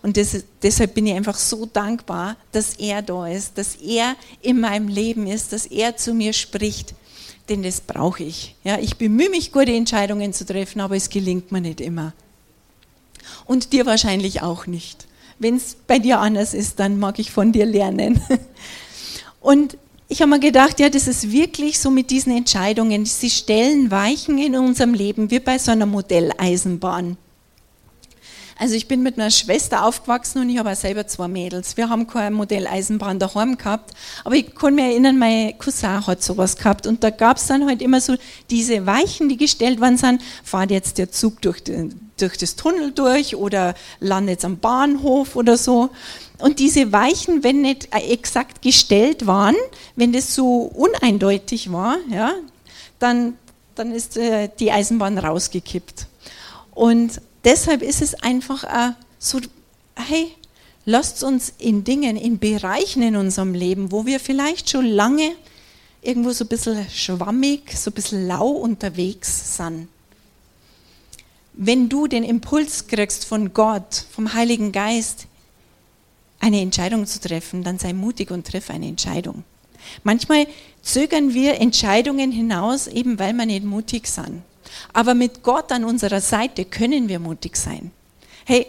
Und 0.03 0.19
das, 0.19 0.37
deshalb 0.63 0.93
bin 0.93 1.07
ich 1.07 1.15
einfach 1.15 1.39
so 1.39 1.65
dankbar, 1.65 2.37
dass 2.53 2.75
er 2.75 3.01
da 3.01 3.27
ist, 3.27 3.57
dass 3.57 3.77
er 3.77 4.17
in 4.43 4.61
meinem 4.61 4.89
Leben 4.89 5.27
ist, 5.27 5.55
dass 5.55 5.65
er 5.65 5.97
zu 5.97 6.13
mir 6.13 6.35
spricht. 6.35 6.95
Denn 7.49 7.63
das 7.63 7.81
brauche 7.81 8.23
ich. 8.23 8.55
Ja, 8.65 8.79
ich 8.79 8.99
bemühe 8.99 9.31
mich, 9.31 9.51
gute 9.51 9.73
Entscheidungen 9.73 10.35
zu 10.35 10.45
treffen, 10.45 10.83
aber 10.83 10.95
es 10.95 11.09
gelingt 11.09 11.53
mir 11.53 11.63
nicht 11.63 11.81
immer. 11.81 12.13
Und 13.47 13.73
dir 13.73 13.87
wahrscheinlich 13.87 14.43
auch 14.43 14.67
nicht. 14.67 15.07
Wenn 15.41 15.57
es 15.57 15.75
bei 15.87 15.99
dir 15.99 16.21
anders 16.21 16.55
ist, 16.55 16.79
dann 16.79 16.99
mag 16.99 17.19
ich 17.19 17.33
von 17.33 17.51
dir 17.51 17.65
lernen. 17.65 18.21
Und 19.41 19.79
ich 20.07 20.21
habe 20.21 20.31
mir 20.31 20.39
gedacht, 20.39 20.79
ja, 20.81 20.91
das 20.91 21.09
ist 21.09 21.33
wirklich 21.33 21.81
so 21.81 21.91
mit 21.91 22.11
diesen 22.11 22.37
Entscheidungen. 22.37 23.07
Sie 23.07 23.31
stellen 23.31 23.91
Weichen 23.91 24.37
in 24.37 24.55
unserem 24.55 24.93
Leben 24.93 25.31
wie 25.31 25.41
bei 25.41 25.57
so 25.57 25.73
einer 25.73 25.87
Modelleisenbahn. 25.87 27.17
Also 28.61 28.75
ich 28.75 28.89
bin 28.89 29.03
mit 29.03 29.19
einer 29.19 29.31
Schwester 29.31 29.87
aufgewachsen 29.87 30.43
und 30.43 30.51
ich 30.51 30.59
habe 30.59 30.71
auch 30.71 30.77
selber 30.77 31.07
zwei 31.07 31.29
Mädels. 31.29 31.79
Wir 31.79 31.89
haben 31.89 32.07
keine 32.07 32.37
Modelleisenbahn 32.37 33.19
daheim 33.19 33.57
gehabt, 33.57 33.95
aber 34.23 34.35
ich 34.35 34.55
kann 34.55 34.75
mich 34.75 34.85
erinnern, 34.85 35.19
mein 35.19 35.57
Cousin 35.57 36.07
hat 36.07 36.23
sowas 36.23 36.59
gehabt 36.59 36.87
und 36.87 37.03
da 37.03 37.09
gab 37.09 37.39
es 37.39 37.47
dann 37.47 37.67
halt 37.67 37.81
immer 37.81 38.03
so 38.03 38.17
diese 38.51 38.85
Weichen, 38.85 39.31
die 39.31 39.39
gestellt 39.39 39.81
worden 39.81 39.97
sind, 39.97 40.21
fahrt 40.45 40.71
jetzt 40.71 40.99
der 40.99 41.11
Zug 41.11 41.41
durch, 41.41 41.65
den, 41.65 42.11
durch 42.19 42.37
das 42.37 42.55
Tunnel 42.55 42.93
durch 42.93 43.35
oder 43.35 43.75
landet 43.99 44.45
am 44.45 44.59
Bahnhof 44.59 45.37
oder 45.37 45.57
so. 45.57 45.89
Und 46.37 46.59
diese 46.59 46.93
Weichen, 46.93 47.43
wenn 47.43 47.63
nicht 47.63 47.89
exakt 47.95 48.61
gestellt 48.61 49.27
waren, 49.27 49.57
wenn 49.97 50.13
das 50.13 50.35
so 50.35 50.65
uneindeutig 50.65 51.73
war, 51.73 51.97
ja, 52.11 52.35
dann, 52.99 53.39
dann 53.75 53.95
ist 53.95 54.19
äh, 54.19 54.51
die 54.59 54.71
Eisenbahn 54.71 55.17
rausgekippt. 55.17 56.09
Und 56.73 57.23
deshalb 57.45 57.83
ist 57.83 58.03
es 58.03 58.15
einfach 58.15 58.65
äh, 58.65 58.93
so, 59.19 59.41
hey, 59.95 60.33
lasst 60.85 61.23
uns 61.23 61.53
in 61.59 61.85
Dingen, 61.85 62.17
in 62.17 62.39
Bereichen 62.39 63.03
in 63.03 63.17
unserem 63.17 63.55
Leben, 63.55 63.93
wo 63.93 64.07
wir 64.07 64.21
vielleicht 64.21 64.71
schon 64.71 64.87
lange 64.87 65.33
irgendwo 66.03 66.31
so 66.33 66.45
ein 66.45 66.49
bisschen 66.49 66.89
schwammig, 66.91 67.77
so 67.77 67.91
ein 67.91 67.95
bisschen 67.95 68.27
lau 68.27 68.49
unterwegs 68.49 69.57
sind. 69.57 69.89
Wenn 71.53 71.89
du 71.89 72.07
den 72.07 72.25
Impuls 72.25 72.87
kriegst 72.87 73.25
von 73.27 73.53
Gott, 73.53 74.05
vom 74.11 74.33
Heiligen 74.33 74.73
Geist, 74.73 75.27
eine 76.39 76.61
Entscheidung 76.61 77.07
zu 77.07 77.21
treffen, 77.21 77.63
dann 77.63 77.79
sei 77.79 77.93
mutig 77.93 78.31
und 78.31 78.47
triff 78.47 78.71
eine 78.71 78.87
Entscheidung. 78.87 79.45
Manchmal 80.05 80.47
zögern 80.83 81.35
wir 81.35 81.61
Entscheidungen 81.61 82.33
hinaus, 82.33 82.87
eben 82.87 83.19
weil 83.19 83.35
wir 83.35 83.47
nicht 83.47 83.65
mutig 83.65 84.07
sind. 84.07 84.43
Aber 84.93 85.15
mit 85.15 85.43
Gott 85.43 85.73
an 85.73 85.85
unserer 85.85 86.21
Seite 86.21 86.65
können 86.65 87.09
wir 87.09 87.19
mutig 87.19 87.57
sein. 87.57 87.91
Hey, 88.45 88.67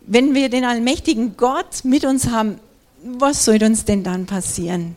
wenn 0.00 0.34
wir 0.34 0.48
den 0.48 0.64
allmächtigen 0.64 1.36
Gott 1.36 1.84
mit 1.84 2.04
uns 2.04 2.28
haben, 2.28 2.58
was 3.04 3.44
soll 3.44 3.62
uns 3.62 3.84
denn 3.84 4.04
dann 4.04 4.26
passieren? 4.26 4.96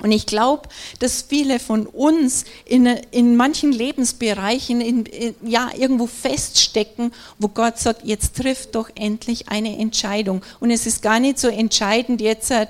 Und 0.00 0.12
ich 0.12 0.26
glaube, 0.26 0.68
dass 1.00 1.22
viele 1.22 1.58
von 1.58 1.86
uns 1.86 2.44
in, 2.64 2.86
in 2.86 3.34
manchen 3.34 3.72
Lebensbereichen 3.72 4.80
in, 4.80 5.06
in, 5.06 5.34
ja, 5.42 5.70
irgendwo 5.76 6.06
feststecken, 6.06 7.12
wo 7.38 7.48
Gott 7.48 7.78
sagt, 7.78 8.04
jetzt 8.04 8.36
trifft 8.36 8.76
doch 8.76 8.90
endlich 8.94 9.48
eine 9.48 9.76
Entscheidung. 9.76 10.42
Und 10.60 10.70
es 10.70 10.86
ist 10.86 11.02
gar 11.02 11.18
nicht 11.18 11.40
so 11.40 11.48
entscheidend 11.48 12.20
jetzt 12.20 12.52
äh, 12.52 12.66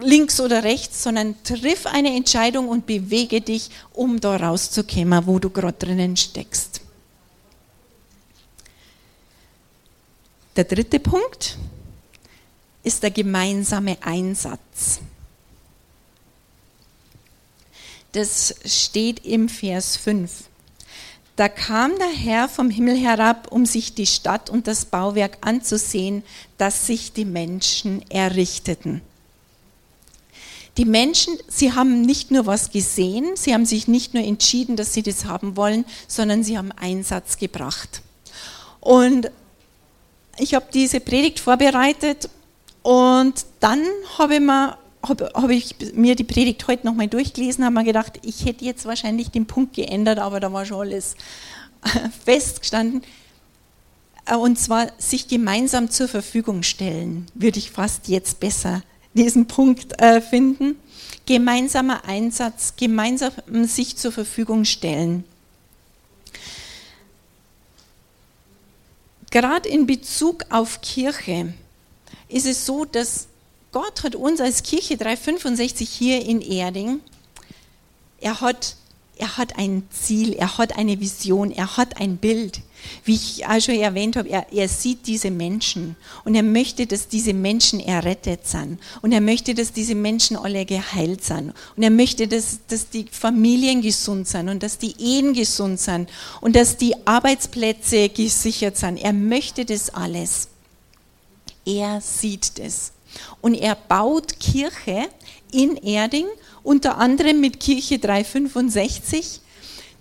links 0.00 0.40
oder 0.40 0.64
rechts, 0.64 1.02
sondern 1.02 1.42
triff 1.44 1.86
eine 1.86 2.14
Entscheidung 2.14 2.68
und 2.68 2.86
bewege 2.86 3.40
dich, 3.40 3.70
um 3.92 4.20
da 4.20 4.36
rauszukommen, 4.36 5.26
wo 5.26 5.38
du 5.38 5.50
gerade 5.50 5.78
drinnen 5.78 6.16
steckst. 6.16 6.80
Der 10.56 10.64
dritte 10.64 11.00
Punkt 11.00 11.56
ist 12.82 13.02
der 13.02 13.10
gemeinsame 13.10 13.96
Einsatz. 14.02 15.00
Das 18.12 18.54
steht 18.66 19.24
im 19.24 19.48
Vers 19.48 19.96
5. 19.96 20.44
Da 21.36 21.48
kam 21.48 21.96
der 21.98 22.10
Herr 22.10 22.48
vom 22.48 22.68
Himmel 22.68 22.98
herab, 22.98 23.50
um 23.50 23.64
sich 23.64 23.94
die 23.94 24.06
Stadt 24.06 24.50
und 24.50 24.66
das 24.66 24.84
Bauwerk 24.84 25.38
anzusehen, 25.40 26.22
das 26.58 26.86
sich 26.86 27.14
die 27.14 27.24
Menschen 27.24 28.02
errichteten. 28.10 29.00
Die 30.78 30.84
Menschen, 30.86 31.36
sie 31.48 31.72
haben 31.72 32.00
nicht 32.00 32.30
nur 32.30 32.46
was 32.46 32.70
gesehen, 32.70 33.36
sie 33.36 33.52
haben 33.52 33.66
sich 33.66 33.88
nicht 33.88 34.14
nur 34.14 34.24
entschieden, 34.24 34.76
dass 34.76 34.94
sie 34.94 35.02
das 35.02 35.26
haben 35.26 35.56
wollen, 35.56 35.84
sondern 36.08 36.42
sie 36.42 36.56
haben 36.56 36.72
Einsatz 36.72 37.36
gebracht. 37.36 38.00
Und 38.80 39.30
ich 40.38 40.54
habe 40.54 40.66
diese 40.72 41.00
Predigt 41.00 41.40
vorbereitet 41.40 42.30
und 42.82 43.44
dann 43.60 43.82
habe 44.18 44.34
ich 44.34 44.40
mir 44.40 44.78
habe 45.06 45.30
hab 45.34 45.50
ich 45.50 45.74
mir 45.94 46.14
die 46.14 46.24
Predigt 46.24 46.66
heute 46.68 46.86
nochmal 46.86 47.08
durchgelesen, 47.08 47.64
habe 47.64 47.74
mir 47.74 47.84
gedacht, 47.84 48.20
ich 48.22 48.44
hätte 48.44 48.64
jetzt 48.64 48.84
wahrscheinlich 48.84 49.30
den 49.30 49.46
Punkt 49.46 49.74
geändert, 49.74 50.20
aber 50.20 50.38
da 50.38 50.52
war 50.52 50.64
schon 50.64 50.80
alles 50.80 51.16
festgestanden. 52.24 53.02
Äh, 54.26 54.36
und 54.36 54.58
zwar 54.58 54.92
sich 54.98 55.28
gemeinsam 55.28 55.90
zur 55.90 56.08
Verfügung 56.08 56.62
stellen, 56.62 57.26
würde 57.34 57.58
ich 57.58 57.70
fast 57.70 58.08
jetzt 58.08 58.40
besser 58.40 58.82
diesen 59.14 59.46
Punkt 59.46 60.00
äh, 60.00 60.20
finden. 60.20 60.76
Gemeinsamer 61.26 62.04
Einsatz, 62.04 62.74
gemeinsam 62.76 63.32
sich 63.64 63.96
zur 63.96 64.12
Verfügung 64.12 64.64
stellen. 64.64 65.24
Gerade 69.30 69.68
in 69.68 69.86
Bezug 69.86 70.44
auf 70.50 70.80
Kirche 70.82 71.54
ist 72.28 72.46
es 72.46 72.66
so, 72.66 72.84
dass 72.84 73.28
Gott 73.72 74.02
hat 74.02 74.14
uns 74.14 74.40
als 74.40 74.62
Kirche 74.62 74.98
365 74.98 75.88
hier 75.88 76.24
in 76.24 76.42
Erding, 76.42 77.00
er 78.20 78.40
hat, 78.40 78.76
er 79.22 79.36
hat 79.36 79.56
ein 79.56 79.84
Ziel, 79.90 80.32
er 80.32 80.58
hat 80.58 80.76
eine 80.76 80.98
Vision, 80.98 81.52
er 81.52 81.76
hat 81.76 82.00
ein 82.00 82.16
Bild. 82.16 82.60
Wie 83.04 83.14
ich 83.14 83.46
auch 83.46 83.60
schon 83.60 83.76
erwähnt 83.76 84.16
habe, 84.16 84.28
er, 84.28 84.52
er 84.52 84.68
sieht 84.68 85.06
diese 85.06 85.30
Menschen 85.30 85.94
und 86.24 86.34
er 86.34 86.42
möchte, 86.42 86.88
dass 86.88 87.06
diese 87.06 87.32
Menschen 87.32 87.78
errettet 87.78 88.48
sind. 88.48 88.80
Und 89.00 89.12
er 89.12 89.20
möchte, 89.20 89.54
dass 89.54 89.72
diese 89.72 89.94
Menschen 89.94 90.36
alle 90.36 90.66
geheilt 90.66 91.22
sind. 91.22 91.52
Und 91.76 91.84
er 91.84 91.90
möchte, 91.90 92.26
dass, 92.26 92.58
dass 92.66 92.88
die 92.88 93.06
Familien 93.12 93.80
gesund 93.80 94.26
sind 94.26 94.48
und 94.48 94.60
dass 94.64 94.78
die 94.78 94.96
Ehen 94.98 95.34
gesund 95.34 95.78
sind 95.78 96.10
und 96.40 96.56
dass 96.56 96.76
die 96.76 96.94
Arbeitsplätze 97.06 98.08
gesichert 98.08 98.76
sind. 98.76 98.96
Er 98.96 99.12
möchte 99.12 99.64
das 99.64 99.90
alles. 99.90 100.48
Er 101.64 102.00
sieht 102.00 102.58
das. 102.58 102.90
Und 103.40 103.54
er 103.54 103.76
baut 103.76 104.40
Kirche 104.40 105.08
in 105.52 105.76
Erding, 105.76 106.26
unter 106.62 106.98
anderem 106.98 107.40
mit 107.40 107.60
Kirche 107.60 107.98
365, 107.98 109.40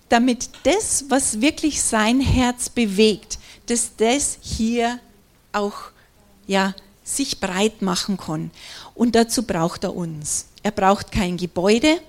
damit 0.10 0.50
das, 0.64 1.06
was 1.10 1.42
wirklich 1.42 1.82
sein 1.82 2.20
Herz 2.20 2.70
bewegt, 2.70 3.40
dass 3.68 3.96
das 3.96 4.38
hier 4.42 5.00
auch 5.54 5.92
ja, 6.48 6.76
sich 7.04 7.40
breit 7.40 7.82
machen 7.82 8.18
kann. 8.18 8.52
Und 8.94 9.16
dazu 9.16 9.44
braucht 9.44 9.84
er 9.84 9.96
uns. 9.96 10.48
Er 10.64 10.72
braucht 10.72 11.12
kein 11.12 11.38
Gebäude, 11.38 12.00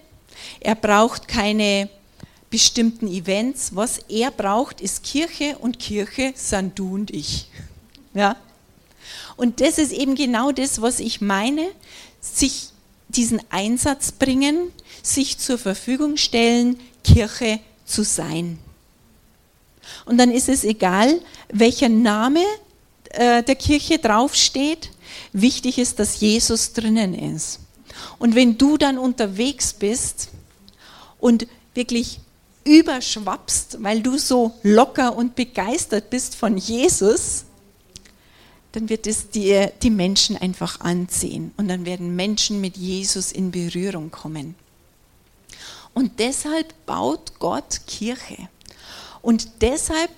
er 0.61 0.75
braucht 0.75 1.29
keine 1.29 1.89
bestimmten 2.51 3.09
Events. 3.09 3.75
Was 3.75 3.99
er 4.09 4.31
braucht, 4.31 4.81
ist 4.81 5.03
Kirche 5.03 5.57
und 5.59 5.79
Kirche 5.79 6.33
sind 6.35 6.79
du 6.79 6.95
und 6.95 7.11
ich. 7.11 7.49
Ja? 8.15 8.37
Und 9.37 9.61
das 9.61 9.79
ist 9.79 9.93
eben 9.93 10.15
genau 10.15 10.53
das, 10.53 10.83
was 10.83 11.01
ich 11.01 11.21
meine, 11.21 11.69
sich 12.21 12.72
diesen 13.17 13.41
Einsatz 13.51 14.13
bringen, 14.13 14.73
sich 15.03 15.39
zur 15.39 15.59
Verfügung 15.59 16.17
stellen, 16.17 16.79
Kirche 17.05 17.61
zu 17.85 18.05
sein. 18.05 18.59
Und 20.05 20.19
dann 20.19 20.31
ist 20.31 20.49
es 20.49 20.65
egal, 20.65 21.21
welcher 21.53 21.89
Name 21.89 22.43
äh, 23.11 23.43
der 23.43 23.57
Kirche 23.57 23.99
draufsteht. 23.99 24.91
Wichtig 25.33 25.79
ist, 25.79 25.99
dass 25.99 26.21
Jesus 26.21 26.73
drinnen 26.73 27.15
ist. 27.15 27.61
Und 28.19 28.35
wenn 28.35 28.59
du 28.59 28.79
dann 28.79 28.99
unterwegs 28.99 29.73
bist 29.73 30.29
und 31.19 31.47
wirklich 31.75 32.21
überschwappst, 32.65 33.83
weil 33.83 34.03
du 34.03 34.19
so 34.19 34.53
locker 34.63 35.17
und 35.17 35.35
begeistert 35.35 36.11
bist 36.11 36.37
von 36.37 36.57
Jesus, 36.57 37.45
dann 38.73 38.89
wird 38.89 39.07
es 39.07 39.29
dir 39.31 39.73
die 39.83 39.91
Menschen 39.91 40.37
einfach 40.37 40.81
anziehen 40.81 41.53
und 41.57 41.69
dann 41.69 41.85
werden 41.85 42.17
Menschen 42.17 42.61
mit 42.61 42.77
Jesus 42.77 43.31
in 43.31 43.51
Berührung 43.51 44.11
kommen. 44.11 44.55
Und 45.95 46.19
deshalb 46.19 46.75
baut 46.87 47.39
Gott 47.39 47.83
Kirche. 47.87 48.49
Und 49.21 49.49
deshalb 49.61 50.11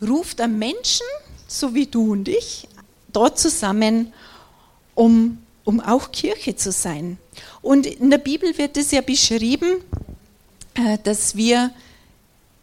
ruft 0.00 0.40
er 0.40 0.48
Menschen, 0.48 1.06
so 1.46 1.74
wie 1.74 1.86
du 1.86 2.12
und 2.12 2.28
ich, 2.28 2.66
dort 3.12 3.38
zusammen, 3.38 4.12
um, 4.94 5.38
um 5.64 5.80
auch 5.80 6.12
Kirche 6.12 6.56
zu 6.56 6.72
sein. 6.72 7.18
Und 7.60 7.86
in 7.86 8.10
der 8.10 8.18
Bibel 8.18 8.56
wird 8.56 8.76
es 8.76 8.90
ja 8.90 9.02
beschrieben, 9.02 9.82
äh, 10.74 10.98
dass 11.04 11.36
wir, 11.36 11.70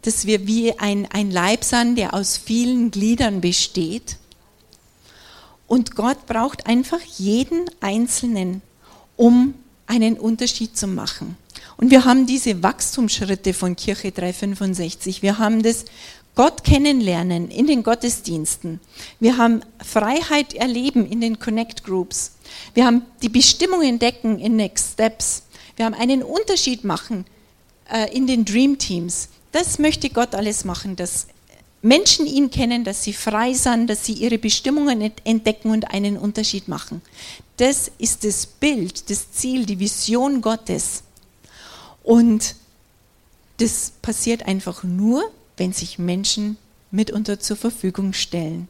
dass 0.02 0.26
wir 0.26 0.46
wie 0.46 0.76
ein, 0.78 1.08
ein 1.12 1.30
Leib 1.30 1.62
sind, 1.62 1.96
der 1.96 2.14
aus 2.14 2.36
vielen 2.36 2.90
Gliedern 2.90 3.40
besteht. 3.40 4.16
Und 5.66 5.96
Gott 5.96 6.26
braucht 6.26 6.66
einfach 6.66 7.00
jeden 7.18 7.64
Einzelnen, 7.80 8.62
um 9.16 9.54
einen 9.86 10.18
Unterschied 10.18 10.76
zu 10.76 10.86
machen. 10.86 11.36
Und 11.76 11.90
wir 11.90 12.04
haben 12.04 12.26
diese 12.26 12.62
Wachstumsschritte 12.62 13.52
von 13.52 13.76
Kirche 13.76 14.12
365. 14.12 15.22
Wir 15.22 15.38
haben 15.38 15.62
das 15.62 15.84
Gott 16.34 16.64
kennenlernen 16.64 17.50
in 17.50 17.66
den 17.66 17.82
Gottesdiensten. 17.82 18.80
Wir 19.20 19.38
haben 19.38 19.62
Freiheit 19.82 20.54
erleben 20.54 21.06
in 21.06 21.20
den 21.20 21.38
Connect 21.38 21.84
Groups. 21.84 22.32
Wir 22.74 22.84
haben 22.84 23.02
die 23.22 23.28
Bestimmung 23.28 23.82
entdecken 23.82 24.38
in 24.38 24.56
Next 24.56 24.92
Steps. 24.92 25.44
Wir 25.76 25.86
haben 25.86 25.94
einen 25.94 26.22
Unterschied 26.22 26.84
machen 26.84 27.24
äh, 27.90 28.14
in 28.14 28.26
den 28.26 28.44
Dream 28.44 28.78
Teams. 28.78 29.28
Das 29.52 29.78
möchte 29.78 30.10
Gott 30.10 30.34
alles 30.34 30.64
machen, 30.64 30.96
dass 30.96 31.26
Menschen 31.86 32.26
ihn 32.26 32.50
kennen, 32.50 32.82
dass 32.82 33.04
sie 33.04 33.12
frei 33.12 33.54
sind, 33.54 33.88
dass 33.88 34.04
sie 34.04 34.14
ihre 34.14 34.38
Bestimmungen 34.38 35.12
entdecken 35.24 35.70
und 35.70 35.92
einen 35.92 36.16
Unterschied 36.16 36.66
machen. 36.66 37.00
Das 37.58 37.90
ist 37.98 38.24
das 38.24 38.46
Bild, 38.46 39.08
das 39.08 39.30
Ziel, 39.30 39.66
die 39.66 39.78
Vision 39.78 40.42
Gottes. 40.42 41.04
Und 42.02 42.56
das 43.58 43.92
passiert 44.02 44.46
einfach 44.46 44.82
nur, 44.82 45.30
wenn 45.56 45.72
sich 45.72 45.98
Menschen 45.98 46.56
mitunter 46.90 47.38
zur 47.38 47.56
Verfügung 47.56 48.12
stellen. 48.12 48.66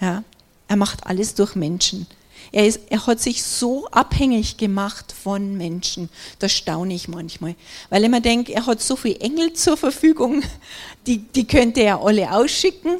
Ja, 0.00 0.22
er 0.68 0.76
macht 0.76 1.06
alles 1.06 1.34
durch 1.34 1.56
Menschen. 1.56 2.06
Er, 2.50 2.66
ist, 2.66 2.80
er 2.88 3.06
hat 3.06 3.20
sich 3.20 3.42
so 3.42 3.86
abhängig 3.88 4.56
gemacht 4.56 5.12
von 5.12 5.56
Menschen. 5.56 6.08
Da 6.38 6.48
staune 6.48 6.94
ich 6.94 7.08
manchmal. 7.08 7.54
Weil 7.90 8.04
ich 8.04 8.10
mir 8.10 8.20
denke, 8.20 8.54
er 8.54 8.66
hat 8.66 8.80
so 8.80 8.96
viele 8.96 9.20
Engel 9.20 9.52
zur 9.52 9.76
Verfügung, 9.76 10.42
die, 11.06 11.18
die 11.18 11.46
könnte 11.46 11.80
er 11.80 12.00
alle 12.00 12.32
ausschicken. 12.32 12.98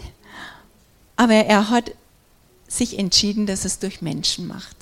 Aber 1.16 1.34
er 1.34 1.70
hat 1.70 1.92
sich 2.68 2.98
entschieden, 2.98 3.46
dass 3.46 3.64
es 3.64 3.78
durch 3.78 4.02
Menschen 4.02 4.46
macht. 4.46 4.76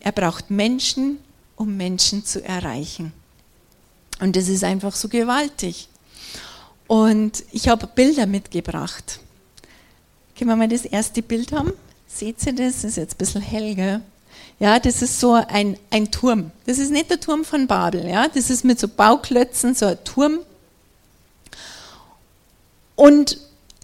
Er 0.00 0.12
braucht 0.12 0.50
Menschen, 0.50 1.18
um 1.56 1.76
Menschen 1.76 2.24
zu 2.24 2.44
erreichen. 2.44 3.12
Und 4.20 4.36
das 4.36 4.48
ist 4.48 4.62
einfach 4.62 4.94
so 4.94 5.08
gewaltig. 5.08 5.88
Und 6.86 7.44
ich 7.50 7.68
habe 7.68 7.86
Bilder 7.86 8.26
mitgebracht. 8.26 9.20
Können 10.36 10.50
wir 10.50 10.56
mal 10.56 10.68
das 10.68 10.84
erste 10.84 11.22
Bild 11.22 11.52
haben? 11.52 11.72
Seht 12.16 12.46
ihr 12.46 12.54
das? 12.54 12.76
Das 12.76 12.84
ist 12.84 12.96
jetzt 12.96 13.14
ein 13.16 13.18
bisschen 13.18 13.42
hell, 13.42 13.74
gell? 13.74 14.00
Ja, 14.58 14.78
das 14.78 15.02
ist 15.02 15.20
so 15.20 15.34
ein, 15.34 15.76
ein 15.90 16.10
Turm. 16.10 16.50
Das 16.64 16.78
ist 16.78 16.90
nicht 16.90 17.10
der 17.10 17.20
Turm 17.20 17.44
von 17.44 17.66
Babel, 17.66 18.08
ja? 18.08 18.26
Das 18.28 18.48
ist 18.48 18.64
mit 18.64 18.80
so 18.80 18.88
Bauklötzen, 18.88 19.74
so 19.74 19.84
ein 19.84 20.02
Turm. 20.02 20.38
Und 22.94 23.38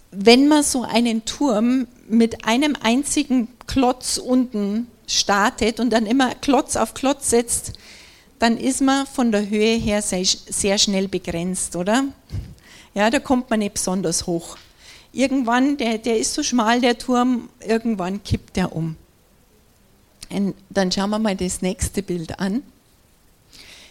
wenn 0.09 0.47
man 0.47 0.63
so 0.63 0.81
einen 0.81 1.25
Turm 1.25 1.87
mit 2.07 2.45
einem 2.45 2.75
einzigen 2.81 3.49
Klotz 3.67 4.17
unten 4.17 4.87
startet 5.05 5.79
und 5.79 5.91
dann 5.91 6.07
immer 6.07 6.33
Klotz 6.33 6.75
auf 6.75 6.95
Klotz 6.95 7.29
setzt, 7.29 7.73
dann 8.39 8.57
ist 8.57 8.81
man 8.81 9.05
von 9.05 9.31
der 9.31 9.47
Höhe 9.47 9.75
her 9.77 10.01
sehr, 10.01 10.25
sehr 10.25 10.79
schnell 10.79 11.07
begrenzt, 11.07 11.75
oder? 11.75 12.05
Ja, 12.95 13.11
da 13.11 13.19
kommt 13.19 13.51
man 13.51 13.59
nicht 13.59 13.75
besonders 13.75 14.25
hoch. 14.25 14.57
Irgendwann, 15.13 15.77
der, 15.77 15.99
der 15.99 16.17
ist 16.17 16.33
so 16.33 16.41
schmal, 16.41 16.81
der 16.81 16.97
Turm, 16.97 17.49
irgendwann 17.65 18.23
kippt 18.23 18.55
der 18.55 18.75
um. 18.75 18.95
Und 20.31 20.55
dann 20.71 20.91
schauen 20.91 21.11
wir 21.11 21.19
mal 21.19 21.35
das 21.35 21.61
nächste 21.61 22.01
Bild 22.01 22.39
an. 22.39 22.63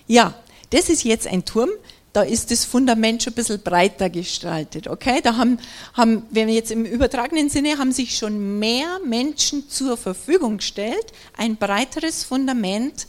Ja, 0.09 0.35
das 0.71 0.89
ist 0.89 1.05
jetzt 1.05 1.29
ein 1.29 1.45
Turm, 1.45 1.71
da 2.13 2.23
ist 2.23 2.51
das 2.51 2.65
Fundament 2.65 3.23
schon 3.23 3.33
ein 3.33 3.37
bisschen 3.37 3.63
breiter 3.63 4.11
gestaltet. 4.11 4.89
Okay, 4.89 5.21
da 5.23 5.37
haben, 5.37 5.59
haben, 5.95 6.25
wenn 6.31 6.49
wir 6.49 6.55
jetzt 6.55 6.73
im 6.73 6.85
übertragenen 6.85 7.49
Sinne, 7.49 7.79
haben 7.79 7.93
sich 7.93 8.17
schon 8.19 8.59
mehr 8.59 8.99
Menschen 9.07 9.69
zur 9.71 9.97
Verfügung 9.97 10.57
gestellt, 10.57 11.13
ein 11.37 11.57
breiteres 11.57 12.25
Fundament 12.25 13.07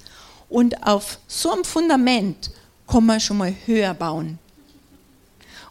und 0.49 0.85
auf 0.85 1.17
so 1.27 1.51
einem 1.51 1.65
Fundament 1.65 2.51
kann 2.87 3.05
man 3.05 3.19
schon 3.19 3.37
mal 3.37 3.55
höher 3.65 3.93
bauen 3.95 4.37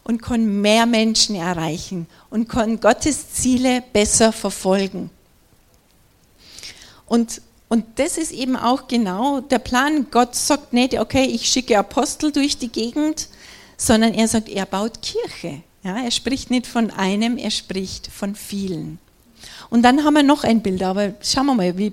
und 0.03 0.21
kann 0.21 0.61
mehr 0.61 0.85
Menschen 0.85 1.35
erreichen 1.35 2.07
und 2.29 2.49
kann 2.49 2.79
Gottes 2.79 3.33
Ziele 3.33 3.83
besser 3.93 4.31
verfolgen. 4.31 5.09
Und, 7.05 7.41
und 7.69 7.85
das 7.95 8.17
ist 8.17 8.31
eben 8.31 8.55
auch 8.55 8.87
genau 8.87 9.39
der 9.39 9.59
Plan. 9.59 10.07
Gott 10.11 10.35
sagt 10.35 10.73
nicht, 10.73 10.99
okay, 10.99 11.23
ich 11.23 11.47
schicke 11.47 11.77
Apostel 11.77 12.31
durch 12.31 12.57
die 12.57 12.69
Gegend, 12.69 13.27
sondern 13.77 14.13
er 14.13 14.27
sagt, 14.27 14.49
er 14.49 14.65
baut 14.65 15.01
Kirche. 15.01 15.61
Ja, 15.83 16.01
er 16.01 16.11
spricht 16.11 16.49
nicht 16.49 16.65
von 16.67 16.91
einem, 16.91 17.37
er 17.37 17.51
spricht 17.51 18.07
von 18.07 18.35
vielen. 18.35 18.99
Und 19.69 19.83
dann 19.83 20.03
haben 20.03 20.13
wir 20.13 20.23
noch 20.23 20.43
ein 20.43 20.61
Bild, 20.61 20.81
aber 20.83 21.13
schauen 21.21 21.47
wir 21.47 21.55
mal, 21.55 21.77
wie 21.77 21.91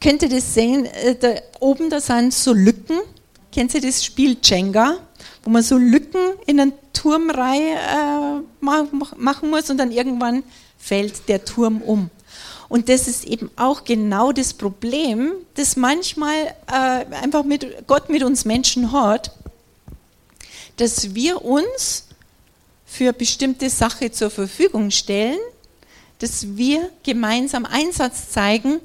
könnt 0.00 0.22
ihr 0.22 0.30
das 0.30 0.54
sehen? 0.54 0.86
Äh, 0.86 1.16
da 1.16 1.34
oben, 1.60 1.90
da 1.90 2.00
sind 2.00 2.32
so 2.32 2.52
Lücken. 2.52 2.98
Kennt 3.52 3.74
ihr 3.74 3.80
das 3.80 4.04
Spiel 4.04 4.38
Jenga? 4.42 4.98
wo 5.42 5.50
man 5.50 5.62
so 5.62 5.76
Lücken 5.76 6.34
in 6.46 6.60
eine 6.60 6.72
Turmreihe 7.00 7.76
äh, 7.76 8.40
machen 8.60 9.50
muss 9.50 9.70
und 9.70 9.78
dann 9.78 9.90
irgendwann 9.90 10.42
fällt 10.78 11.28
der 11.28 11.46
Turm 11.46 11.80
um. 11.80 12.10
Und 12.68 12.90
das 12.90 13.08
ist 13.08 13.24
eben 13.24 13.50
auch 13.56 13.84
genau 13.84 14.32
das 14.32 14.52
Problem, 14.52 15.32
das 15.54 15.76
manchmal 15.76 16.54
äh, 16.68 17.06
einfach 17.22 17.42
mit 17.42 17.86
Gott 17.86 18.10
mit 18.10 18.22
uns 18.22 18.44
Menschen 18.44 18.92
hat, 18.92 19.32
dass 20.76 21.14
wir 21.14 21.42
uns 21.42 22.04
für 22.84 23.14
bestimmte 23.14 23.70
Sache 23.70 24.12
zur 24.12 24.28
Verfügung 24.28 24.90
stellen, 24.90 25.38
dass 26.18 26.56
wir 26.56 26.90
gemeinsam 27.02 27.64
Einsatz 27.64 28.30
zeigen 28.30 28.78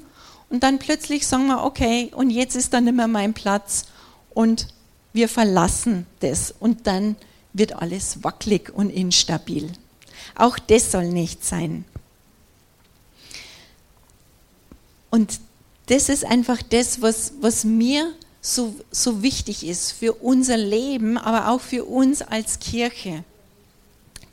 und 0.48 0.62
dann 0.62 0.78
plötzlich 0.78 1.26
sagen 1.26 1.48
wir, 1.48 1.64
okay, 1.64 2.10
und 2.14 2.30
jetzt 2.30 2.56
ist 2.56 2.72
dann 2.72 2.84
nicht 2.84 2.96
mehr 2.96 3.08
mein 3.08 3.34
Platz 3.34 3.84
und 4.32 4.68
wir 5.12 5.28
verlassen 5.28 6.06
das 6.20 6.54
und 6.58 6.86
dann 6.86 7.16
wird 7.56 7.72
alles 7.72 8.22
wackelig 8.22 8.72
und 8.74 8.90
instabil. 8.90 9.70
Auch 10.34 10.58
das 10.58 10.92
soll 10.92 11.08
nicht 11.08 11.44
sein. 11.44 11.84
Und 15.10 15.40
das 15.86 16.08
ist 16.08 16.24
einfach 16.24 16.60
das, 16.62 17.00
was, 17.00 17.32
was 17.40 17.64
mir 17.64 18.12
so, 18.40 18.74
so 18.90 19.22
wichtig 19.22 19.66
ist 19.66 19.92
für 19.92 20.12
unser 20.12 20.56
Leben, 20.56 21.16
aber 21.16 21.48
auch 21.48 21.60
für 21.60 21.84
uns 21.84 22.22
als 22.22 22.58
Kirche. 22.58 23.24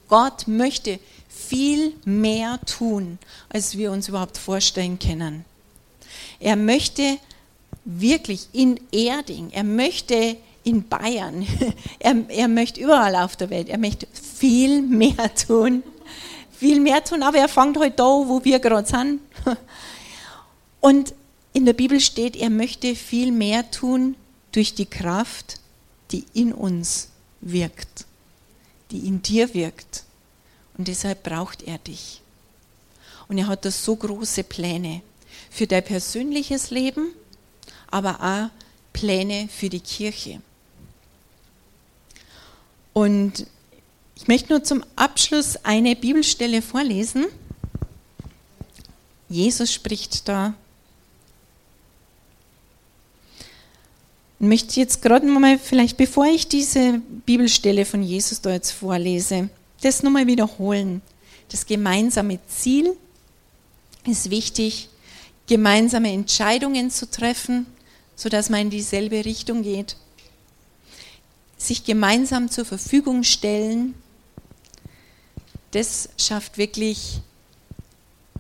Gott 0.08 0.48
möchte 0.48 1.00
viel 1.30 1.94
mehr 2.06 2.60
tun, 2.66 3.18
als 3.50 3.78
wir 3.78 3.92
uns 3.92 4.10
überhaupt 4.10 4.38
vorstellen 4.38 5.00
können. 5.00 5.46
Er 6.40 6.56
möchte 6.56 7.18
wirklich 7.86 8.48
in 8.52 8.80
Erding, 8.92 9.50
er 9.52 9.64
möchte 9.64 10.38
in 10.64 10.88
Bayern. 10.88 11.46
Er, 12.00 12.16
er 12.30 12.48
möchte 12.50 12.82
überall 12.82 13.16
auf 13.16 13.38
der 13.38 13.50
Welt, 13.50 13.70
er 13.70 13.78
möchte 13.78 14.08
viel 14.12 14.82
mehr 14.82 15.34
tun. 15.36 15.84
Viel 16.52 16.80
mehr 16.80 17.04
tun, 17.04 17.24
aber 17.24 17.38
er 17.38 17.48
fängt 17.48 17.78
heute 17.78 17.82
halt 17.82 18.00
da, 18.00 18.04
wo 18.04 18.44
wir 18.44 18.60
gerade 18.60 18.88
sind. 18.88 19.22
Und 20.82 21.14
in 21.54 21.66
der 21.66 21.74
Bibel 21.74 22.00
steht, 22.00 22.36
er 22.36 22.50
möchte 22.50 22.96
viel 22.96 23.32
mehr 23.32 23.70
tun 23.72 24.16
durch 24.52 24.74
die 24.74 24.86
Kraft, 24.86 25.60
die 26.12 26.26
in 26.34 26.52
uns 26.52 27.10
wirkt, 27.42 28.06
die 28.92 29.08
in 29.08 29.22
dir 29.22 29.54
wirkt. 29.54 30.04
Und 30.78 30.88
deshalb 30.88 31.24
braucht 31.24 31.64
er 31.64 31.78
dich. 31.78 32.22
Und 33.28 33.38
er 33.38 33.48
hat 33.48 33.66
da 33.66 33.72
so 33.72 33.96
große 33.96 34.44
Pläne 34.44 35.02
für 35.50 35.68
dein 35.68 35.84
persönliches 35.84 36.72
Leben, 36.72 37.14
aber 37.90 38.20
auch 38.22 38.50
Pläne 38.94 39.48
für 39.48 39.70
die 39.70 39.80
Kirche. 39.80 40.42
Und 42.94 43.48
ich 44.16 44.28
möchte 44.28 44.54
nur 44.54 44.64
zum 44.64 44.84
Abschluss 44.96 45.58
eine 45.64 45.96
Bibelstelle 45.96 46.62
vorlesen. 46.62 47.26
Jesus 49.28 49.74
spricht 49.74 50.28
da. 50.30 50.54
Und 54.40 54.48
möchte 54.48 54.80
jetzt 54.80 55.02
gerade 55.02 55.26
mal, 55.26 55.58
vielleicht 55.58 55.98
bevor 55.98 56.26
ich 56.26 56.48
diese 56.48 57.02
Bibelstelle 57.26 57.86
von 57.86 58.04
Jesus 58.04 58.42
da 58.42 58.52
jetzt 58.52 58.72
vorlese, 58.72 59.50
das 59.82 60.04
nochmal 60.04 60.28
wiederholen. 60.28 61.02
Das 61.50 61.66
gemeinsame 61.66 62.40
Ziel 62.48 62.96
ist 64.06 64.30
wichtig, 64.30 64.90
gemeinsame 65.48 66.12
Entscheidungen 66.12 66.92
zu 66.92 67.10
treffen, 67.10 67.66
sodass 68.16 68.50
man 68.50 68.62
in 68.62 68.70
dieselbe 68.70 69.26
Richtung 69.26 69.64
geht. 69.64 69.98
Sich 71.58 71.84
gemeinsam 71.84 72.50
zur 72.50 72.66
Verfügung 72.66 73.24
stellen, 73.24 73.96
das 75.72 76.10
schafft 76.18 76.58
wirklich, 76.58 77.22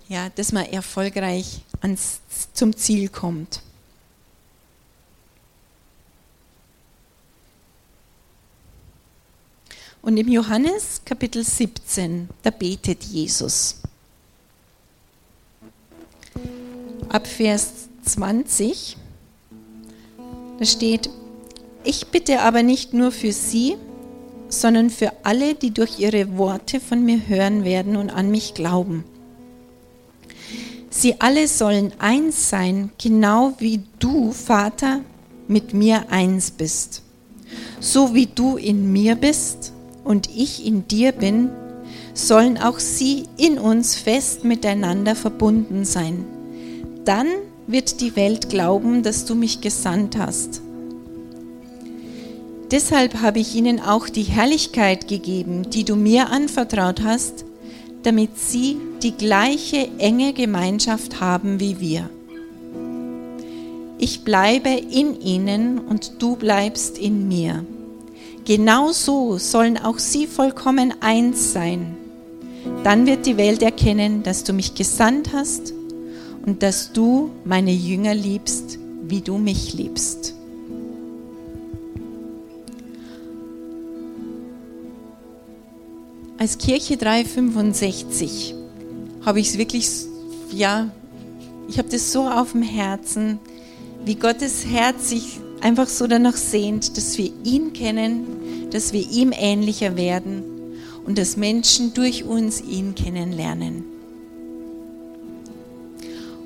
ja, 0.07 0.29
dass 0.29 0.51
man 0.51 0.65
erfolgreich 0.65 1.61
ans, 1.81 2.19
zum 2.53 2.75
Ziel 2.75 3.09
kommt. 3.09 3.61
Und 10.03 10.17
im 10.17 10.27
Johannes 10.27 11.01
Kapitel 11.05 11.45
17, 11.45 12.29
da 12.43 12.49
betet 12.49 13.03
Jesus. 13.03 13.77
Ab 17.07 17.25
Vers 17.25 17.87
20, 18.03 18.97
da 20.59 20.65
steht, 20.65 21.09
ich 21.83 22.07
bitte 22.07 22.41
aber 22.41 22.63
nicht 22.63 22.93
nur 22.93 23.11
für 23.11 23.31
sie, 23.31 23.75
sondern 24.49 24.89
für 24.89 25.11
alle, 25.23 25.55
die 25.55 25.71
durch 25.71 25.99
ihre 25.99 26.37
Worte 26.37 26.79
von 26.79 27.03
mir 27.03 27.27
hören 27.27 27.63
werden 27.63 27.95
und 27.95 28.09
an 28.09 28.29
mich 28.31 28.53
glauben. 28.53 29.03
Sie 30.89 31.19
alle 31.19 31.47
sollen 31.47 31.91
eins 31.97 32.49
sein, 32.49 32.91
genau 33.01 33.53
wie 33.57 33.81
du, 33.99 34.31
Vater, 34.31 35.01
mit 35.47 35.73
mir 35.73 36.11
eins 36.11 36.51
bist. 36.51 37.01
So 37.79 38.13
wie 38.13 38.27
du 38.27 38.57
in 38.57 38.93
mir 38.93 39.15
bist 39.15 39.73
und 40.03 40.29
ich 40.29 40.65
in 40.65 40.87
dir 40.87 41.11
bin, 41.11 41.49
sollen 42.13 42.57
auch 42.57 42.79
sie 42.79 43.23
in 43.37 43.57
uns 43.57 43.95
fest 43.95 44.43
miteinander 44.43 45.15
verbunden 45.15 45.83
sein. 45.83 46.25
Dann 47.05 47.27
wird 47.65 48.01
die 48.01 48.15
Welt 48.15 48.49
glauben, 48.49 49.03
dass 49.03 49.25
du 49.25 49.35
mich 49.35 49.61
gesandt 49.61 50.17
hast. 50.17 50.62
Deshalb 52.73 53.21
habe 53.21 53.37
ich 53.37 53.53
ihnen 53.53 53.79
auch 53.79 54.09
die 54.09 54.23
Herrlichkeit 54.23 55.07
gegeben, 55.07 55.69
die 55.69 55.83
du 55.83 55.95
mir 55.95 56.31
anvertraut 56.31 57.03
hast, 57.03 57.45
damit 58.01 58.39
sie 58.39 58.77
die 59.03 59.11
gleiche 59.11 59.87
enge 59.99 60.33
Gemeinschaft 60.33 61.21
haben 61.21 61.59
wie 61.59 61.79
wir. 61.79 62.09
Ich 63.99 64.23
bleibe 64.23 64.69
in 64.69 65.21
ihnen 65.21 65.77
und 65.77 66.13
du 66.19 66.35
bleibst 66.35 66.97
in 66.97 67.27
mir. 67.27 67.63
Genauso 68.43 69.37
sollen 69.37 69.77
auch 69.77 69.99
sie 69.99 70.25
vollkommen 70.25 70.95
eins 70.99 71.53
sein. 71.53 71.95
Dann 72.83 73.05
wird 73.05 73.27
die 73.27 73.37
Welt 73.37 73.61
erkennen, 73.61 74.23
dass 74.23 74.45
du 74.45 74.51
mich 74.51 74.73
gesandt 74.73 75.31
hast 75.31 75.75
und 76.43 76.63
dass 76.63 76.91
du 76.91 77.29
meine 77.45 77.71
Jünger 77.71 78.15
liebst, 78.15 78.79
wie 79.03 79.21
du 79.21 79.37
mich 79.37 79.75
liebst. 79.75 80.33
Als 86.43 86.57
Kirche 86.57 86.97
365 86.97 88.53
habe 89.25 89.39
ich 89.39 89.51
es 89.51 89.57
wirklich, 89.57 89.89
ja, 90.51 90.89
ich 91.69 91.77
habe 91.77 91.87
das 91.87 92.11
so 92.11 92.27
auf 92.27 92.51
dem 92.51 92.63
Herzen, 92.63 93.39
wie 94.03 94.15
Gottes 94.15 94.65
Herz 94.65 95.07
sich 95.07 95.39
einfach 95.61 95.87
so 95.87 96.05
danach 96.05 96.35
sehnt, 96.35 96.97
dass 96.97 97.17
wir 97.17 97.31
ihn 97.45 97.71
kennen, 97.71 98.67
dass 98.71 98.91
wir 98.91 99.09
ihm 99.09 99.31
ähnlicher 99.33 99.95
werden 99.95 100.43
und 101.05 101.17
dass 101.17 101.37
Menschen 101.37 101.93
durch 101.93 102.25
uns 102.25 102.59
ihn 102.59 102.93
kennenlernen. 102.93 103.85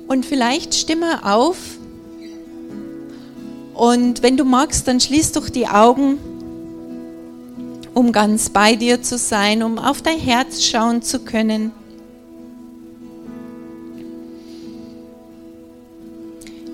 Und 0.06 0.24
vielleicht 0.24 0.76
stimme 0.76 1.24
auf 1.24 1.58
und 3.74 4.22
wenn 4.22 4.36
du 4.36 4.44
magst, 4.44 4.86
dann 4.86 5.00
schließ 5.00 5.32
doch 5.32 5.48
die 5.48 5.66
Augen 5.66 6.18
um 7.98 8.12
ganz 8.12 8.48
bei 8.48 8.76
dir 8.76 9.02
zu 9.02 9.18
sein, 9.18 9.64
um 9.64 9.76
auf 9.76 10.02
dein 10.02 10.20
Herz 10.20 10.62
schauen 10.62 11.02
zu 11.02 11.18
können. 11.18 11.72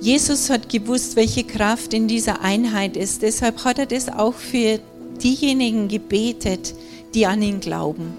Jesus 0.02 0.50
hat 0.50 0.68
gewusst, 0.68 1.16
welche 1.16 1.44
Kraft 1.44 1.94
in 1.94 2.08
dieser 2.08 2.42
Einheit 2.42 2.98
ist. 2.98 3.22
Deshalb 3.22 3.64
hat 3.64 3.78
er 3.78 3.87
das 3.87 4.10
auch 4.10 4.34
für 4.34 4.78
diejenigen 5.22 5.88
gebetet, 5.88 6.74
die 7.14 7.24
an 7.24 7.40
ihn 7.40 7.60
glauben. 7.60 8.12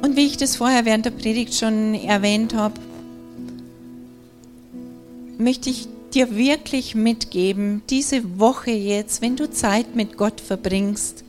Und 0.00 0.16
wie 0.16 0.24
ich 0.24 0.38
das 0.38 0.56
vorher 0.56 0.86
während 0.86 1.04
der 1.04 1.10
Predigt 1.10 1.54
schon 1.54 1.92
erwähnt 1.92 2.54
habe, 2.54 2.80
möchte 5.40 5.70
ich 5.70 5.88
dir 6.14 6.36
wirklich 6.36 6.94
mitgeben, 6.94 7.82
diese 7.88 8.38
Woche 8.38 8.70
jetzt, 8.70 9.22
wenn 9.22 9.36
du 9.36 9.50
Zeit 9.50 9.94
mit 9.94 10.16
Gott 10.16 10.40
verbringst, 10.40 11.24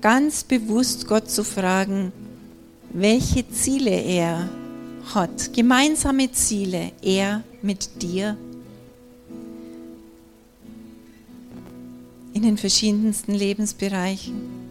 ganz 0.00 0.44
bewusst 0.44 1.06
Gott 1.06 1.30
zu 1.30 1.44
fragen, 1.44 2.12
welche 2.92 3.48
Ziele 3.50 3.90
er 3.90 4.48
hat, 5.14 5.52
gemeinsame 5.52 6.30
Ziele, 6.32 6.92
er 7.02 7.42
mit 7.60 8.02
dir 8.02 8.36
in 12.32 12.42
den 12.42 12.56
verschiedensten 12.56 13.34
Lebensbereichen. 13.34 14.64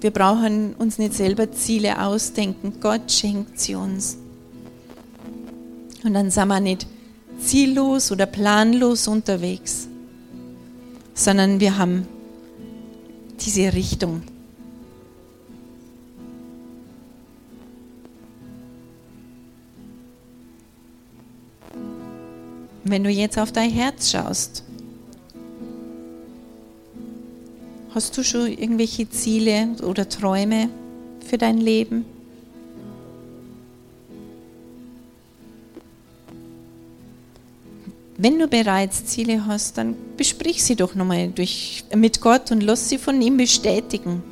Wir 0.00 0.10
brauchen 0.10 0.74
uns 0.74 0.98
nicht 0.98 1.12
selber 1.12 1.52
Ziele 1.52 2.02
ausdenken, 2.02 2.74
Gott 2.80 3.12
schenkt 3.12 3.60
sie 3.60 3.74
uns. 3.74 4.16
Und 6.02 6.14
dann 6.14 6.30
sind 6.30 6.48
wir 6.48 6.60
nicht 6.60 6.86
ziellos 7.38 8.10
oder 8.12 8.26
planlos 8.26 9.08
unterwegs, 9.08 9.88
sondern 11.14 11.60
wir 11.60 11.78
haben 11.78 12.06
diese 13.40 13.72
Richtung. 13.72 14.22
Wenn 22.84 23.04
du 23.04 23.10
jetzt 23.10 23.38
auf 23.38 23.52
dein 23.52 23.70
Herz 23.70 24.10
schaust, 24.10 24.64
hast 27.94 28.16
du 28.16 28.24
schon 28.24 28.48
irgendwelche 28.48 29.08
Ziele 29.08 29.76
oder 29.82 30.08
Träume 30.08 30.68
für 31.24 31.38
dein 31.38 31.58
Leben? 31.58 32.04
Wenn 38.22 38.38
du 38.38 38.48
bereits 38.48 39.06
Ziele 39.06 39.46
hast, 39.46 39.78
dann 39.78 39.96
besprich 40.18 40.62
sie 40.62 40.76
doch 40.76 40.94
nochmal 40.94 41.28
durch, 41.28 41.84
mit 41.96 42.20
Gott 42.20 42.50
und 42.50 42.62
lass 42.62 42.90
sie 42.90 42.98
von 42.98 43.22
ihm 43.22 43.38
bestätigen, 43.38 44.22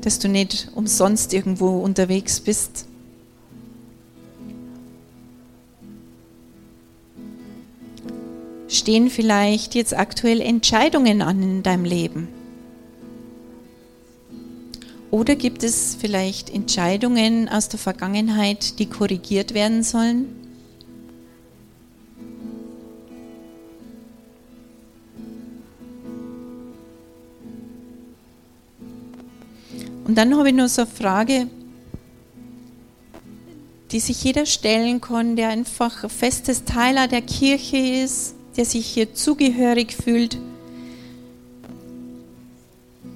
dass 0.00 0.18
du 0.18 0.28
nicht 0.28 0.68
umsonst 0.74 1.34
irgendwo 1.34 1.80
unterwegs 1.80 2.40
bist. 2.40 2.86
Stehen 8.68 9.10
vielleicht 9.10 9.74
jetzt 9.74 9.94
aktuell 9.94 10.40
Entscheidungen 10.40 11.20
an 11.20 11.42
in 11.42 11.62
deinem 11.62 11.84
Leben? 11.84 12.28
Oder 15.10 15.36
gibt 15.36 15.62
es 15.62 15.94
vielleicht 16.00 16.48
Entscheidungen 16.48 17.46
aus 17.46 17.68
der 17.68 17.78
Vergangenheit, 17.78 18.78
die 18.78 18.86
korrigiert 18.86 19.52
werden 19.52 19.82
sollen? 19.82 20.43
Und 30.14 30.18
dann 30.18 30.38
habe 30.38 30.50
ich 30.50 30.54
noch 30.54 30.68
so 30.68 30.82
eine 30.82 30.90
Frage, 30.92 31.48
die 33.90 33.98
sich 33.98 34.22
jeder 34.22 34.46
stellen 34.46 35.00
kann, 35.00 35.34
der 35.34 35.48
einfach 35.48 36.04
ein 36.04 36.08
festes 36.08 36.62
Teiler 36.62 37.08
der 37.08 37.20
Kirche 37.20 37.78
ist, 37.78 38.36
der 38.56 38.64
sich 38.64 38.86
hier 38.86 39.12
zugehörig 39.12 39.92
fühlt. 39.92 40.38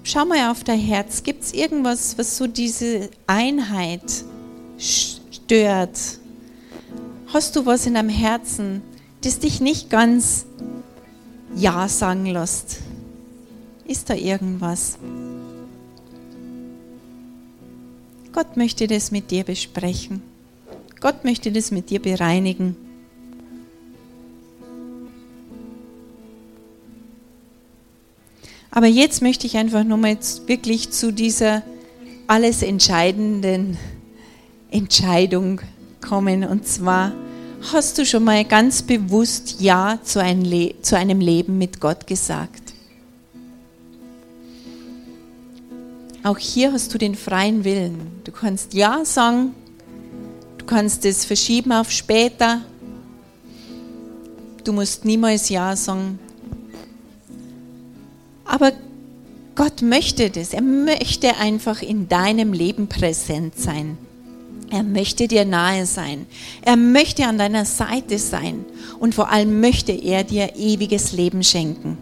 Schau 0.02 0.24
mal 0.24 0.50
auf 0.50 0.64
dein 0.64 0.80
Herz. 0.80 1.22
Gibt 1.22 1.44
es 1.44 1.54
irgendwas, 1.54 2.18
was 2.18 2.36
so 2.36 2.48
diese 2.48 3.10
Einheit 3.28 4.02
stört? 4.76 6.00
Hast 7.28 7.54
du 7.54 7.64
was 7.64 7.86
in 7.86 7.94
deinem 7.94 8.08
Herzen, 8.08 8.82
das 9.22 9.38
dich 9.38 9.60
nicht 9.60 9.88
ganz 9.88 10.46
Ja 11.54 11.86
sagen 11.86 12.26
lässt? 12.26 12.78
Ist 13.86 14.10
da 14.10 14.14
irgendwas? 14.14 14.98
Gott 18.38 18.56
möchte 18.56 18.86
das 18.86 19.10
mit 19.10 19.32
dir 19.32 19.42
besprechen. 19.42 20.22
Gott 21.00 21.24
möchte 21.24 21.50
das 21.50 21.72
mit 21.72 21.90
dir 21.90 22.00
bereinigen. 22.00 22.76
Aber 28.70 28.86
jetzt 28.86 29.22
möchte 29.22 29.48
ich 29.48 29.56
einfach 29.56 29.82
nochmal 29.82 30.18
wirklich 30.46 30.90
zu 30.90 31.12
dieser 31.12 31.64
alles 32.28 32.62
entscheidenden 32.62 33.76
Entscheidung 34.70 35.60
kommen. 36.00 36.44
Und 36.44 36.64
zwar, 36.64 37.14
hast 37.72 37.98
du 37.98 38.06
schon 38.06 38.22
mal 38.22 38.44
ganz 38.44 38.82
bewusst 38.82 39.56
Ja 39.60 39.98
zu, 40.04 40.22
ein 40.22 40.46
zu 40.80 40.96
einem 40.96 41.18
Leben 41.18 41.58
mit 41.58 41.80
Gott 41.80 42.06
gesagt? 42.06 42.67
Auch 46.28 46.36
hier 46.36 46.74
hast 46.74 46.92
du 46.92 46.98
den 46.98 47.14
freien 47.14 47.64
Willen. 47.64 48.20
Du 48.24 48.32
kannst 48.32 48.74
Ja 48.74 49.02
sagen, 49.06 49.54
du 50.58 50.66
kannst 50.66 51.06
es 51.06 51.24
verschieben 51.24 51.72
auf 51.72 51.90
später. 51.90 52.60
Du 54.62 54.74
musst 54.74 55.06
niemals 55.06 55.48
Ja 55.48 55.74
sagen. 55.74 56.18
Aber 58.44 58.72
Gott 59.54 59.80
möchte 59.80 60.28
das. 60.28 60.52
Er 60.52 60.60
möchte 60.60 61.34
einfach 61.36 61.80
in 61.80 62.10
deinem 62.10 62.52
Leben 62.52 62.88
präsent 62.88 63.58
sein. 63.58 63.96
Er 64.68 64.82
möchte 64.82 65.28
dir 65.28 65.46
nahe 65.46 65.86
sein. 65.86 66.26
Er 66.60 66.76
möchte 66.76 67.24
an 67.24 67.38
deiner 67.38 67.64
Seite 67.64 68.18
sein. 68.18 68.66
Und 68.98 69.14
vor 69.14 69.30
allem 69.30 69.60
möchte 69.62 69.92
er 69.92 70.24
dir 70.24 70.56
ewiges 70.56 71.12
Leben 71.12 71.42
schenken. 71.42 71.96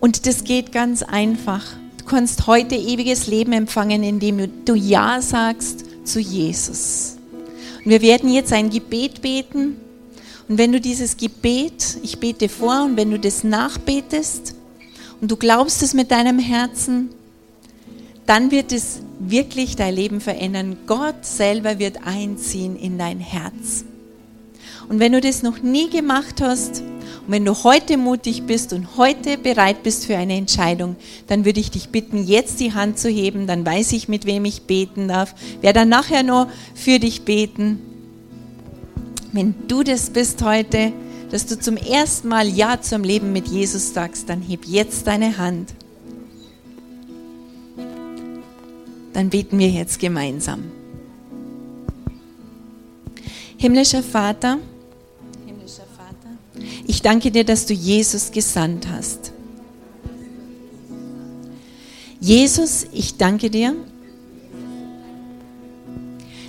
Und 0.00 0.26
das 0.26 0.42
geht 0.42 0.72
ganz 0.72 1.04
einfach. 1.04 1.64
Du 2.04 2.10
kannst 2.10 2.46
heute 2.46 2.74
ewiges 2.74 3.28
Leben 3.28 3.54
empfangen, 3.54 4.02
indem 4.02 4.64
du 4.66 4.74
Ja 4.74 5.22
sagst 5.22 5.86
zu 6.04 6.20
Jesus. 6.20 7.16
Und 7.82 7.90
wir 7.90 8.02
werden 8.02 8.30
jetzt 8.30 8.52
ein 8.52 8.68
Gebet 8.68 9.22
beten. 9.22 9.76
Und 10.46 10.58
wenn 10.58 10.70
du 10.70 10.82
dieses 10.82 11.16
Gebet, 11.16 11.96
ich 12.02 12.18
bete 12.18 12.50
vor, 12.50 12.84
und 12.84 12.98
wenn 12.98 13.10
du 13.10 13.18
das 13.18 13.42
nachbetest 13.42 14.54
und 15.22 15.30
du 15.30 15.36
glaubst 15.36 15.82
es 15.82 15.94
mit 15.94 16.10
deinem 16.10 16.38
Herzen, 16.38 17.08
dann 18.26 18.50
wird 18.50 18.72
es 18.72 19.00
wirklich 19.18 19.74
dein 19.74 19.94
Leben 19.94 20.20
verändern. 20.20 20.76
Gott 20.86 21.24
selber 21.24 21.78
wird 21.78 22.06
einziehen 22.06 22.76
in 22.76 22.98
dein 22.98 23.18
Herz. 23.18 23.86
Und 24.90 24.98
wenn 25.00 25.12
du 25.12 25.22
das 25.22 25.42
noch 25.42 25.62
nie 25.62 25.88
gemacht 25.88 26.42
hast 26.42 26.82
und 27.26 27.32
wenn 27.32 27.44
du 27.44 27.64
heute 27.64 27.96
mutig 27.96 28.42
bist 28.42 28.72
und 28.74 28.98
heute 28.98 29.38
bereit 29.38 29.82
bist 29.82 30.04
für 30.04 30.16
eine 30.16 30.36
Entscheidung, 30.36 30.96
dann 31.26 31.46
würde 31.46 31.60
ich 31.60 31.70
dich 31.70 31.88
bitten, 31.88 32.22
jetzt 32.24 32.60
die 32.60 32.74
Hand 32.74 32.98
zu 32.98 33.08
heben, 33.08 33.46
dann 33.46 33.64
weiß 33.64 33.92
ich, 33.92 34.08
mit 34.08 34.26
wem 34.26 34.44
ich 34.44 34.62
beten 34.62 35.08
darf. 35.08 35.34
Wer 35.62 35.72
dann 35.72 35.88
nachher 35.88 36.22
noch 36.22 36.48
für 36.74 36.98
dich 36.98 37.22
beten. 37.22 37.80
Wenn 39.32 39.54
du 39.68 39.82
das 39.82 40.10
bist 40.10 40.42
heute, 40.42 40.92
dass 41.30 41.46
du 41.46 41.58
zum 41.58 41.78
ersten 41.78 42.28
Mal 42.28 42.46
Ja 42.46 42.80
zum 42.80 43.02
Leben 43.02 43.32
mit 43.32 43.48
Jesus 43.48 43.94
sagst, 43.94 44.28
dann 44.28 44.42
heb 44.42 44.66
jetzt 44.66 45.06
deine 45.06 45.38
Hand. 45.38 45.72
Dann 49.14 49.30
beten 49.30 49.58
wir 49.58 49.70
jetzt 49.70 49.98
gemeinsam. 49.98 50.64
Himmlischer 53.56 54.02
Vater, 54.02 54.58
himmlischer 54.58 54.62
Vater, 54.62 54.73
ich 56.86 57.02
danke 57.02 57.30
dir, 57.30 57.44
dass 57.44 57.66
du 57.66 57.74
Jesus 57.74 58.30
gesandt 58.30 58.88
hast. 58.88 59.32
Jesus, 62.20 62.86
ich 62.92 63.16
danke 63.16 63.50
dir, 63.50 63.74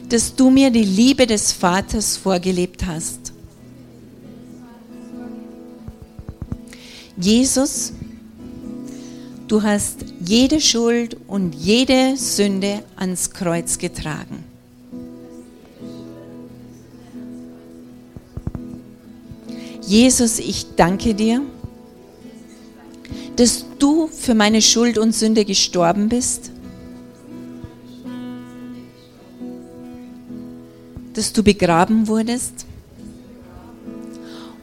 dass 0.09 0.35
du 0.35 0.49
mir 0.49 0.69
die 0.69 0.83
Liebe 0.83 1.27
des 1.27 1.51
Vaters 1.51 2.15
vorgelebt 2.15 2.85
hast. 2.85 3.33
Jesus, 7.17 7.93
Du 9.47 9.61
hast 9.61 10.03
jede 10.25 10.59
Schuld 10.59 11.17
und 11.27 11.53
jede 11.53 12.17
Sünde 12.17 12.83
ans 12.95 13.29
Kreuz 13.29 13.77
getragen. 13.77 14.43
Jesus, 19.87 20.39
ich 20.39 20.75
danke 20.75 21.13
dir, 21.13 21.41
dass 23.35 23.65
du 23.77 24.07
für 24.07 24.33
meine 24.33 24.61
Schuld 24.61 24.97
und 24.97 25.13
Sünde 25.13 25.45
gestorben 25.45 26.09
bist, 26.09 26.51
dass 31.13 31.33
du 31.33 31.43
begraben 31.43 32.07
wurdest 32.07 32.65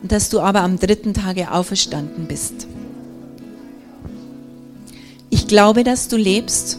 und 0.03 0.11
dass 0.11 0.29
du 0.29 0.41
aber 0.41 0.63
am 0.63 0.79
dritten 0.79 1.15
Tage 1.15 1.51
auferstanden 1.53 2.27
bist. 2.27 2.67
Ich 5.31 5.47
glaube, 5.47 5.85
dass 5.85 6.09
du 6.09 6.17
lebst. 6.17 6.79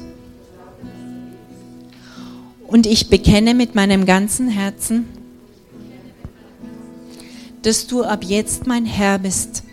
Und 2.68 2.88
ich 2.88 3.10
bekenne 3.10 3.54
mit 3.54 3.76
meinem 3.76 4.06
ganzen 4.06 4.48
Herzen, 4.50 5.06
dass 7.64 7.88
du 7.88 8.04
ab 8.04 8.24
jetzt 8.24 8.68
mein 8.68 8.86
Herr 8.86 9.18
bist. 9.18 9.64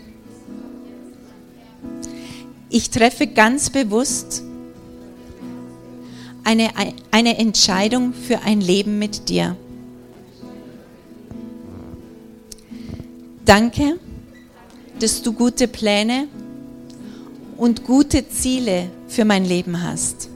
Ich 2.69 2.89
treffe 2.89 3.27
ganz 3.27 3.69
bewusst 3.69 4.43
eine, 6.43 6.69
eine 7.11 7.37
Entscheidung 7.37 8.13
für 8.13 8.39
ein 8.39 8.61
Leben 8.61 8.97
mit 8.97 9.29
dir. 9.29 9.55
Danke, 13.45 13.99
dass 14.99 15.21
du 15.21 15.33
gute 15.33 15.67
Pläne 15.67 16.27
und 17.57 17.83
gute 17.83 18.27
Ziele 18.29 18.89
für 19.07 19.25
mein 19.25 19.45
Leben 19.45 19.83
hast. 19.83 20.29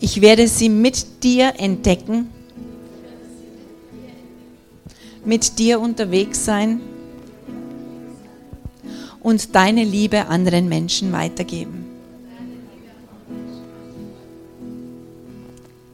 Ich 0.00 0.20
werde 0.20 0.48
sie 0.48 0.68
mit 0.68 1.22
dir 1.22 1.52
entdecken, 1.58 2.28
mit 5.24 5.58
dir 5.58 5.80
unterwegs 5.80 6.44
sein 6.44 6.80
und 9.20 9.54
deine 9.54 9.84
Liebe 9.84 10.26
anderen 10.26 10.68
Menschen 10.68 11.12
weitergeben. 11.12 11.86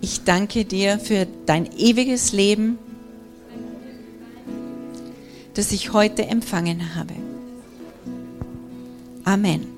Ich 0.00 0.24
danke 0.24 0.64
dir 0.64 0.98
für 0.98 1.26
dein 1.46 1.70
ewiges 1.76 2.32
Leben, 2.32 2.78
das 5.54 5.72
ich 5.72 5.92
heute 5.92 6.24
empfangen 6.26 6.94
habe. 6.94 7.14
Amen. 9.24 9.77